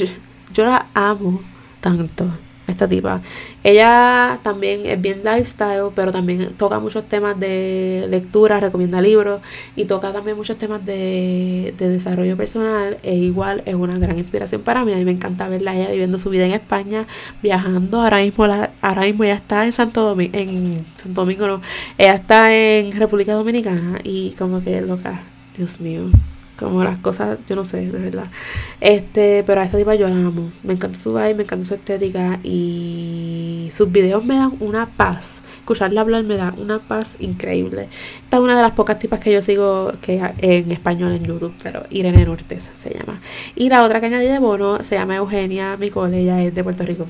[0.54, 1.42] yo la amo
[1.82, 2.26] tanto
[2.68, 3.22] esta tipa.
[3.63, 9.41] Ella también es bien lifestyle, pero también toca muchos temas de lectura, recomienda libros
[9.76, 12.97] y toca también muchos temas de, desarrollo personal.
[13.03, 14.93] E igual es una gran inspiración para mí.
[14.93, 17.05] A mí me encanta verla ella viviendo su vida en España,
[17.41, 18.01] viajando.
[18.01, 21.61] Ahora mismo, la, ahora mismo ella está en Santo Domingo, en Santo Domingo no,
[21.97, 25.22] ella está en República Dominicana y como que loca,
[25.57, 26.09] Dios mío
[26.58, 28.28] como las cosas, yo no sé, de verdad.
[28.82, 30.51] Este, pero a esta tipa yo la amo.
[30.64, 35.41] Me encanta su vibe, me encanta su estética y sus videos me dan una paz.
[35.60, 37.89] Escucharla hablar me da una paz increíble.
[38.24, 41.53] Esta es una de las pocas tipas que yo sigo que en español en YouTube,
[41.62, 43.20] pero Irene Nortes se llama.
[43.55, 46.84] Y la otra que añadí de bono se llama Eugenia Micole, ella es de Puerto
[46.84, 47.05] Rico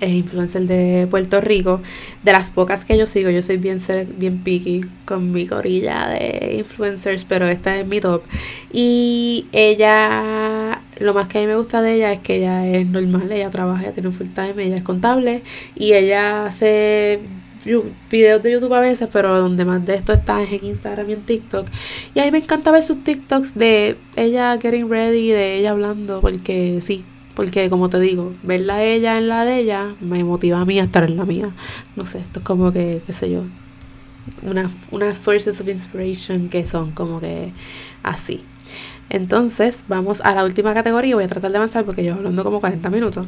[0.00, 1.80] es influencer de Puerto Rico.
[2.22, 3.80] De las pocas que yo sigo, yo soy bien,
[4.16, 8.22] bien picky con mi corilla de influencers, pero esta es mi top.
[8.72, 12.86] Y ella, lo más que a mí me gusta de ella es que ella es
[12.86, 15.42] normal, ella trabaja, ella tiene un full time, ella es contable
[15.74, 17.20] y ella hace
[18.10, 21.12] videos de YouTube a veces, pero donde más de esto está es en Instagram y
[21.14, 21.66] en TikTok.
[22.14, 26.20] Y a mí me encanta ver sus TikToks de ella getting ready, de ella hablando,
[26.20, 27.04] porque sí,
[27.34, 30.84] porque como te digo, verla ella en la de ella me motiva a mí a
[30.84, 31.50] estar en la mía.
[31.96, 33.42] No sé, esto es como que, qué sé yo,
[34.42, 37.52] unas una sources of inspiration que son como que
[38.02, 38.42] así.
[39.10, 41.16] Entonces, vamos a la última categoría.
[41.16, 43.26] Voy a tratar de avanzar porque llevo hablando como 40 minutos.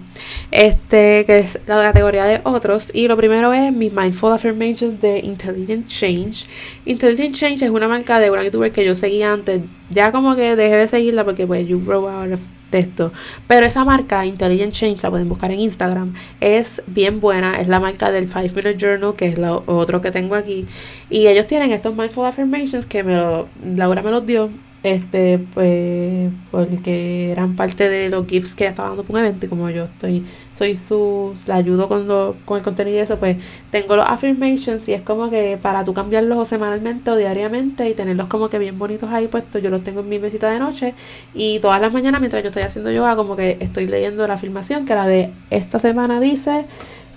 [0.53, 2.91] Este, que es la categoría de otros.
[2.95, 6.47] Y lo primero es mis Mindful Affirmations de Intelligent Change.
[6.85, 9.63] Intelligent Change es una marca de una youtuber que yo seguía antes.
[9.91, 12.41] Ya como que dejé de seguirla porque pues you grow out of
[12.73, 13.13] texto.
[13.47, 16.15] Pero esa marca, Intelligent Change, la pueden buscar en Instagram.
[16.41, 17.61] Es bien buena.
[17.61, 20.67] Es la marca del 5 Minute Journal, que es lo otro que tengo aquí.
[21.09, 23.47] Y ellos tienen estos Mindful Affirmations que me lo,
[23.77, 24.51] Laura me los dio
[24.83, 29.47] este pues porque eran parte de los gifts que ella estaba dando por un evento
[29.47, 33.19] y como yo estoy soy su la ayudo con lo, con el contenido y eso
[33.19, 33.37] pues
[33.71, 38.29] tengo los affirmations y es como que para tú cambiarlos semanalmente o diariamente y tenerlos
[38.29, 40.95] como que bien bonitos ahí puestos yo los tengo en mi mesita de noche
[41.35, 44.85] y todas las mañanas mientras yo estoy haciendo yoga como que estoy leyendo la afirmación
[44.87, 46.67] que la de esta semana dice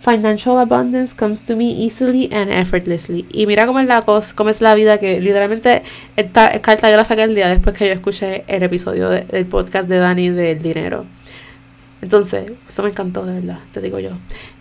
[0.05, 3.25] Financial abundance comes to me easily and effortlessly.
[3.33, 5.81] Y mira cómo es la cosa, cómo es la vida que literalmente
[6.15, 9.97] esta carta yo la el día después que yo escuché el episodio del podcast de
[9.97, 11.05] Dani del dinero.
[12.05, 14.11] Entonces, eso me encantó, de verdad, te digo yo.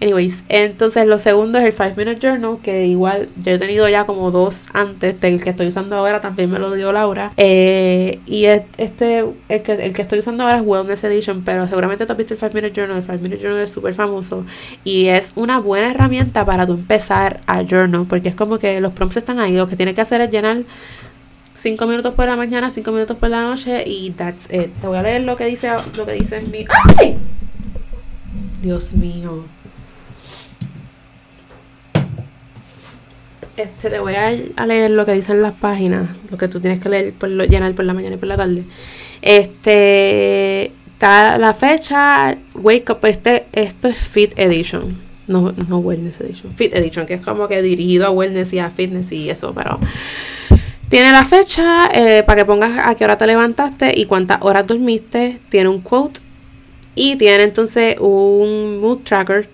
[0.00, 4.06] Anyways, entonces lo segundo es el 5 Minute Journal, que igual yo he tenido ya
[4.06, 7.32] como dos antes del que estoy usando ahora, también me lo dio Laura.
[7.36, 12.06] Eh, y este, el que, el que estoy usando ahora es Wellness Edition, pero seguramente
[12.06, 12.96] tú has visto el 5 Minute Journal.
[12.96, 14.46] El 5 Minute Journal es súper famoso
[14.82, 18.94] y es una buena herramienta para tú empezar a journal, porque es como que los
[18.94, 20.62] prompts están ahí, lo que tienes que hacer es llenar
[21.64, 24.68] 5 minutos por la mañana, 5 minutos por la noche y that's it.
[24.82, 26.66] Te voy a leer lo que dice, lo que dice mi...
[26.98, 27.16] ¡Ay!
[28.60, 29.46] Dios mío.
[33.56, 34.30] Este, te voy a,
[34.66, 37.86] leer lo que dicen las páginas, lo que tú tienes que leer, por llenar por
[37.86, 38.64] la mañana y por la tarde.
[39.22, 44.98] Este, está la fecha, Wake Up, este, esto es Fit Edition,
[45.28, 48.68] no, no Wellness Edition, Fit Edition, que es como que dirigido a Wellness y a
[48.68, 49.80] Fitness y eso, pero
[50.94, 54.64] tiene la fecha eh, para que pongas a qué hora te levantaste y cuántas horas
[54.64, 56.20] dormiste, tiene un quote
[56.94, 59.48] y tiene entonces un mood tracker,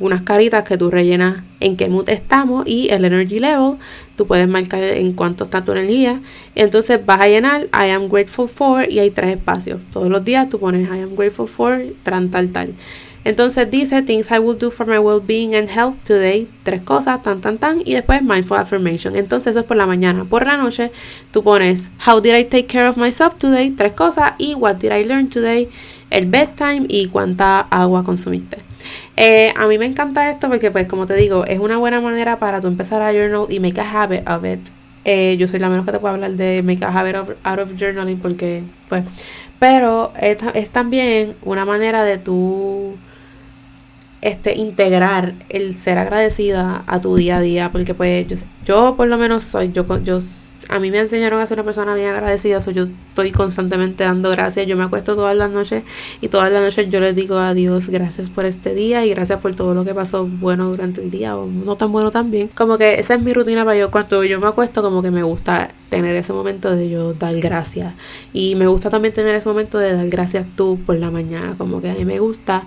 [0.00, 3.74] unas caritas que tú rellenas en qué mood estamos y el energy level.
[4.16, 6.20] Tú puedes marcar en cuánto está tu energía.
[6.56, 9.80] Entonces vas a llenar I am grateful for y hay tres espacios.
[9.92, 12.74] Todos los días tú pones I am grateful for, tal, tal, tal.
[13.22, 17.40] Entonces dice things I will do for my well-being and health today, tres cosas, tan
[17.40, 19.14] tan tan, y después mindful affirmation.
[19.14, 20.24] Entonces eso es por la mañana.
[20.24, 20.90] Por la noche
[21.30, 24.92] tú pones how did I take care of myself today, tres cosas, y what did
[24.92, 25.68] I learn today,
[26.08, 28.58] el bedtime y cuánta agua consumiste.
[29.16, 32.38] Eh, a mí me encanta esto porque pues como te digo, es una buena manera
[32.38, 34.60] para tú empezar a journal y make a habit of it.
[35.04, 37.58] Eh, yo soy la menos que te puedo hablar de make a habit of, out
[37.58, 39.04] of journaling porque pues,
[39.58, 42.96] pero es, es también una manera de tú
[44.22, 49.08] este, integrar el ser agradecida a tu día a día, porque pues yo, yo por
[49.08, 50.18] lo menos soy, yo, yo,
[50.68, 54.30] a mí me enseñaron a ser una persona bien agradecida, so yo estoy constantemente dando
[54.30, 55.84] gracias, yo me acuesto todas las noches
[56.20, 59.40] y todas las noches yo les digo a Dios gracias por este día y gracias
[59.40, 62.78] por todo lo que pasó bueno durante el día o no tan bueno también, como
[62.78, 65.70] que esa es mi rutina para yo cuando yo me acuesto como que me gusta
[65.88, 67.94] tener ese momento de yo dar gracias.
[68.32, 71.82] Y me gusta también tener ese momento de dar gracias tú por la mañana, como
[71.82, 72.62] que a mí me gusta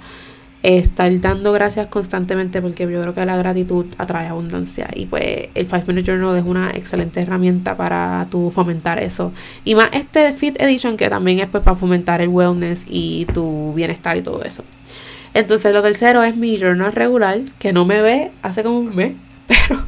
[0.63, 5.67] estar dando gracias constantemente porque yo creo que la gratitud atrae abundancia y pues el
[5.67, 9.33] 5 Minute Journal es una excelente herramienta para tu fomentar eso
[9.65, 13.73] y más este Fit Edition que también es pues para fomentar el wellness y tu
[13.73, 14.63] bienestar y todo eso
[15.33, 19.15] entonces lo tercero es mi journal regular que no me ve hace como un mes
[19.47, 19.81] pero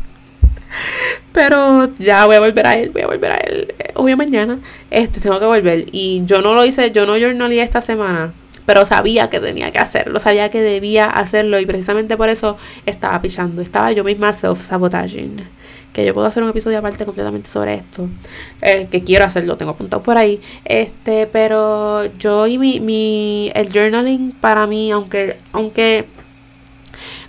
[1.31, 4.17] pero ya voy a volver a él, voy a volver a él eh, hoy o
[4.17, 4.57] mañana.
[4.89, 5.85] Este, tengo que volver.
[5.91, 8.31] Y yo no lo hice, yo no journalé esta semana
[8.65, 13.21] pero sabía que tenía que hacerlo, sabía que debía hacerlo y precisamente por eso estaba
[13.21, 15.43] pichando, estaba yo misma self-sabotaging.
[15.93, 18.09] Que yo puedo hacer un episodio aparte completamente sobre esto.
[18.61, 20.41] Eh, que quiero hacerlo, tengo apuntado por ahí.
[20.65, 23.49] Este, pero yo y mi, mi.
[23.55, 25.37] El journaling para mí, aunque.
[25.53, 26.03] aunque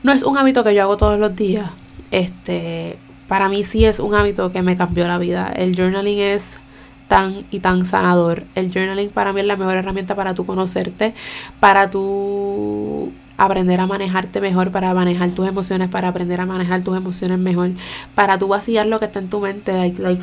[0.03, 1.70] no es un hábito que yo hago todos los días.
[2.11, 2.97] Este.
[3.28, 5.53] Para mí sí es un hábito que me cambió la vida.
[5.55, 6.59] El journaling es
[7.09, 8.44] tan y tan sanador.
[8.54, 11.14] El journaling para mí es la mejor herramienta para tú conocerte,
[11.61, 16.96] para tú aprender a manejarte mejor, para manejar tus emociones, para aprender a manejar tus
[16.96, 17.70] emociones mejor,
[18.14, 19.72] para tú vaciar lo que está en tu mente.
[19.72, 20.22] Like, like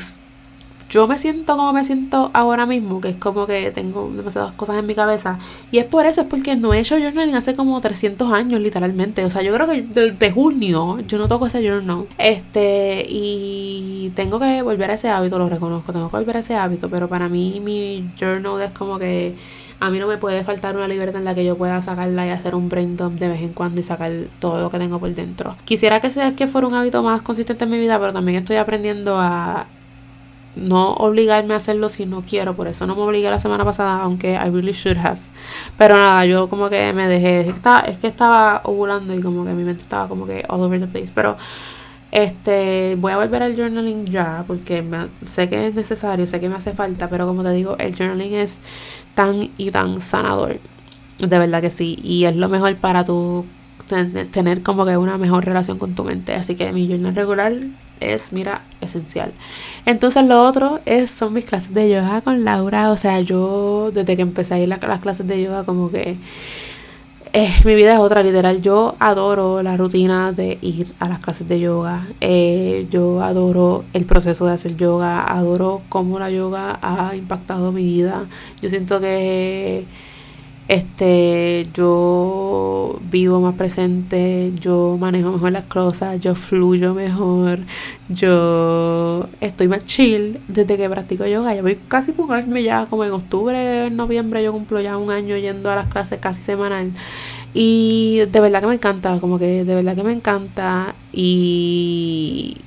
[0.94, 4.78] yo me siento como me siento ahora mismo, que es como que tengo demasiadas cosas
[4.78, 5.40] en mi cabeza.
[5.72, 9.26] Y es por eso, es porque no he hecho journaling hace como 300 años, literalmente.
[9.26, 12.06] O sea, yo creo que desde junio yo no toco ese journal.
[12.20, 16.56] Este, y tengo que volver a ese hábito, lo reconozco, tengo que volver a ese
[16.56, 16.88] hábito.
[16.90, 19.34] Pero para mí, mi journal es como que
[19.80, 22.30] a mí no me puede faltar una libreta en la que yo pueda sacarla y
[22.30, 25.10] hacer un brain dump de vez en cuando y sacar todo lo que tengo por
[25.10, 25.56] dentro.
[25.66, 28.58] Quisiera que sea que fuera un hábito más consistente en mi vida, pero también estoy
[28.58, 29.66] aprendiendo a
[30.56, 32.56] no obligarme a hacerlo si no quiero.
[32.56, 35.20] Por eso no me obligué la semana pasada, aunque I really should have.
[35.78, 37.42] Pero nada, yo como que me dejé.
[37.88, 40.88] es que estaba ovulando y como que mi mente estaba como que all over the
[40.88, 41.12] place.
[41.14, 41.38] Pero
[42.12, 44.84] este voy a volver al journaling ya porque
[45.28, 47.10] sé que es necesario, sé que me hace falta.
[47.10, 48.60] Pero como te digo, el journaling es
[49.16, 50.60] tan y tan sanador.
[51.20, 52.00] De verdad que sí.
[52.04, 53.46] Y es lo mejor para tu
[54.32, 56.34] tener como que una mejor relación con tu mente.
[56.34, 57.54] Así que mi journal regular
[58.04, 59.32] es, mira, esencial.
[59.86, 62.92] Entonces lo otro es, son mis clases de yoga con Laura.
[62.92, 66.18] O sea, yo desde que empecé a ir a las clases de yoga como que
[67.36, 68.62] eh, mi vida es otra, literal.
[68.62, 72.06] Yo adoro la rutina de ir a las clases de yoga.
[72.22, 75.24] Eh, yo adoro el proceso de hacer yoga.
[75.24, 78.26] Adoro cómo la yoga ha impactado mi vida.
[78.62, 79.86] Yo siento que
[80.68, 87.60] este yo vivo más presente, yo manejo mejor las cosas, yo fluyo mejor,
[88.10, 91.54] yo estoy más chill desde que practico yoga.
[91.56, 94.98] Yo voy casi por un año ya, como en octubre, en noviembre, yo cumplo ya
[94.98, 96.92] un año yendo a las clases casi semanal.
[97.54, 100.96] Y de verdad que me encanta, como que de verdad que me encanta.
[101.12, 102.58] Y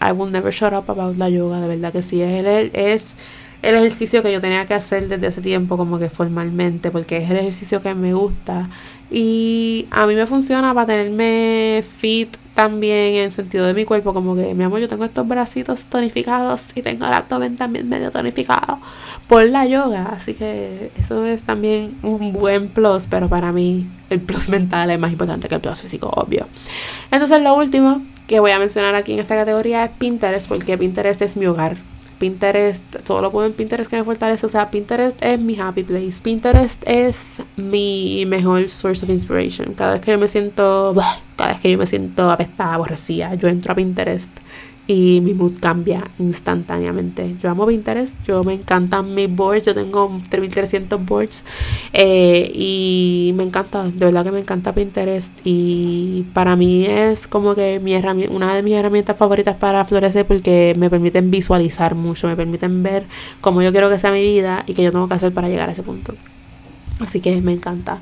[0.00, 2.22] I will never shut up about la yoga, de verdad que sí.
[2.22, 3.16] Es
[3.62, 7.30] el ejercicio que yo tenía que hacer desde ese tiempo como que formalmente porque es
[7.30, 8.68] el ejercicio que me gusta.
[9.10, 14.12] Y a mí me funciona para tenerme fit también en el sentido de mi cuerpo
[14.12, 18.10] como que mi amor yo tengo estos bracitos tonificados y tengo el abdomen también medio
[18.10, 18.80] tonificado
[19.28, 24.18] por la yoga así que eso es también un buen plus pero para mí el
[24.18, 26.48] plus mental es más importante que el plus físico obvio.
[27.12, 31.22] Entonces lo último que voy a mencionar aquí en esta categoría es Pinterest porque Pinterest
[31.22, 31.76] es mi hogar
[32.18, 34.46] Pinterest, todo lo puedo en Pinterest que me fortalece.
[34.46, 36.20] O sea, Pinterest es mi happy place.
[36.22, 39.74] Pinterest es mi mejor source of inspiration.
[39.74, 40.94] Cada vez que yo me siento,
[41.36, 44.30] cada vez que yo me siento apestada, aborrecida, yo entro a Pinterest
[44.88, 47.36] y mi mood cambia instantáneamente.
[47.42, 51.44] Yo amo Pinterest, yo me encantan mis boards, yo tengo 3300 boards
[51.92, 57.54] eh, y me encanta, de verdad que me encanta Pinterest y para mí es como
[57.54, 57.94] que mi
[58.28, 63.04] una de mis herramientas favoritas para florecer porque me permiten visualizar mucho, me permiten ver
[63.42, 65.68] cómo yo quiero que sea mi vida y qué yo tengo que hacer para llegar
[65.68, 66.14] a ese punto.
[67.00, 68.00] Así que me encanta.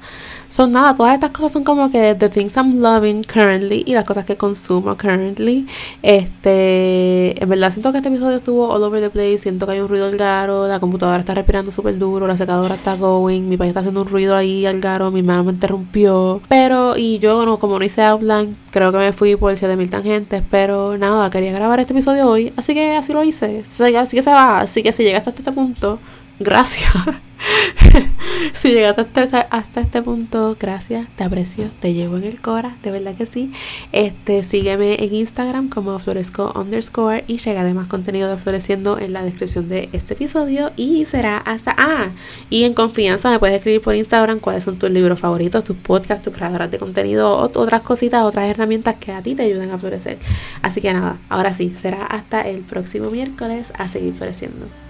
[0.48, 4.04] Son nada, todas estas cosas son como que the things I'm loving currently y las
[4.04, 5.66] cosas que consumo currently.
[6.02, 9.38] Este, en verdad siento que este episodio estuvo all over the place.
[9.38, 12.76] Siento que hay un ruido al garo, la computadora está respirando súper duro, la secadora
[12.76, 16.40] está going, mi país está haciendo un ruido ahí al garo, mi hermano me interrumpió.
[16.48, 20.42] Pero, y yo, no, como no hice outline, creo que me fui por 7000 tangentes.
[20.50, 23.64] Pero nada, quería grabar este episodio hoy, así que así lo hice.
[23.66, 24.60] Así que se va.
[24.60, 25.98] Así que si llegaste hasta este punto,
[26.38, 26.92] gracias.
[28.52, 29.02] si llegaste
[29.50, 33.52] hasta, este punto, gracias, te aprecio, te llevo en el Cora, de verdad que sí.
[33.92, 39.22] Este, sígueme en Instagram como floresco underscore y llega más contenido de Floreciendo en la
[39.22, 40.72] descripción de este episodio.
[40.76, 41.74] Y será hasta.
[41.76, 42.10] Ah,
[42.50, 46.24] y en confianza me puedes escribir por Instagram cuáles son tus libros favoritos, tus podcasts,
[46.24, 50.18] tus creadoras de contenido, otras cositas, otras herramientas que a ti te ayuden a florecer.
[50.62, 54.85] Así que nada, ahora sí, será hasta el próximo miércoles a seguir floreciendo.